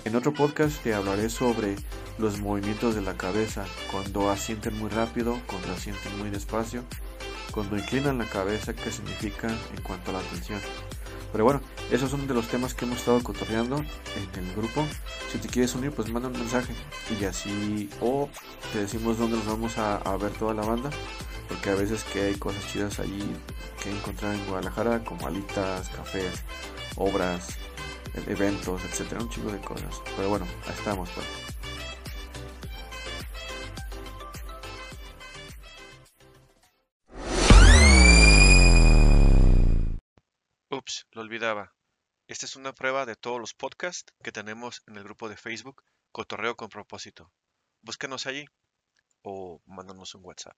En 0.05 0.15
otro 0.15 0.33
podcast 0.33 0.83
te 0.83 0.95
hablaré 0.95 1.31
sobre 1.31 1.75
los 2.19 2.39
movimientos 2.39 2.95
de 2.95 3.03
la 3.03 3.17
cabeza, 3.17 3.65
cuando 3.91 4.31
asienten 4.31 4.79
muy 4.79 4.89
rápido, 4.89 5.41
cuando 5.47 5.73
asienten 5.73 6.17
muy 6.19 6.31
despacio, 6.31 6.85
cuando 7.51 7.77
inclinan 7.77 8.19
la 8.19 8.27
cabeza, 8.27 8.75
qué 8.75 8.91
significa 8.93 9.49
en 9.49 9.83
cuanto 9.83 10.11
a 10.11 10.15
la 10.15 10.19
atención. 10.21 10.61
Pero 11.33 11.45
bueno, 11.45 11.61
esos 11.91 12.11
son 12.11 12.27
de 12.27 12.35
los 12.35 12.49
temas 12.49 12.75
que 12.75 12.85
hemos 12.85 12.99
estado 12.99 13.23
cotorreando 13.23 13.79
en 13.79 14.45
el 14.45 14.55
grupo. 14.55 14.87
Si 15.33 15.39
te 15.39 15.49
quieres 15.49 15.75
unir, 15.75 15.91
pues 15.91 16.09
manda 16.09 16.29
un 16.29 16.39
mensaje 16.39 16.73
y 17.19 17.25
así, 17.25 17.91
o 18.01 18.29
te 18.73 18.81
decimos 18.81 19.19
dónde 19.19 19.37
nos 19.37 19.47
vamos 19.47 19.77
a, 19.77 20.17
ver 20.17 20.33
toda 20.33 20.55
la 20.55 20.63
banda, 20.63 20.91
porque 21.49 21.71
a 21.71 21.75
veces 21.75 22.05
que 22.05 22.23
hay 22.23 22.35
cosas 22.37 22.67
chidas 22.69 23.01
allí 23.01 23.25
que 23.83 23.91
encontrar 23.91 24.35
en 24.35 24.47
Guadalajara, 24.47 25.05
como 25.05 25.27
alitas, 25.27 25.89
cafés, 25.91 26.43
obras, 26.97 27.57
eventos, 28.27 28.85
etcétera, 28.85 29.21
un 29.21 29.31
chingo 29.31 29.53
de 29.53 29.61
cosas. 29.61 30.01
Pero 30.17 30.29
bueno, 30.29 30.47
estamos, 30.69 31.11
pues. 31.11 31.27
Ups, 40.71 41.07
lo 41.13 41.23
olvidaba. 41.23 41.73
Esta 42.29 42.47
es 42.47 42.57
una 42.57 42.73
prueba 42.73 43.07
de 43.07 43.15
todos 43.15 43.41
los 43.41 43.55
podcasts 43.55 44.13
que 44.23 44.33
tenemos 44.33 44.83
en 44.87 44.97
el 44.97 45.05
grupo 45.05 45.29
de 45.29 45.37
Facebook 45.37 45.83
Cotorreo 46.11 46.57
con 46.57 46.69
propósito. 46.69 47.31
Búscanos 47.83 48.27
allí 48.27 48.47
o 49.23 49.61
mándanos 49.67 50.15
un 50.15 50.25
WhatsApp. 50.25 50.57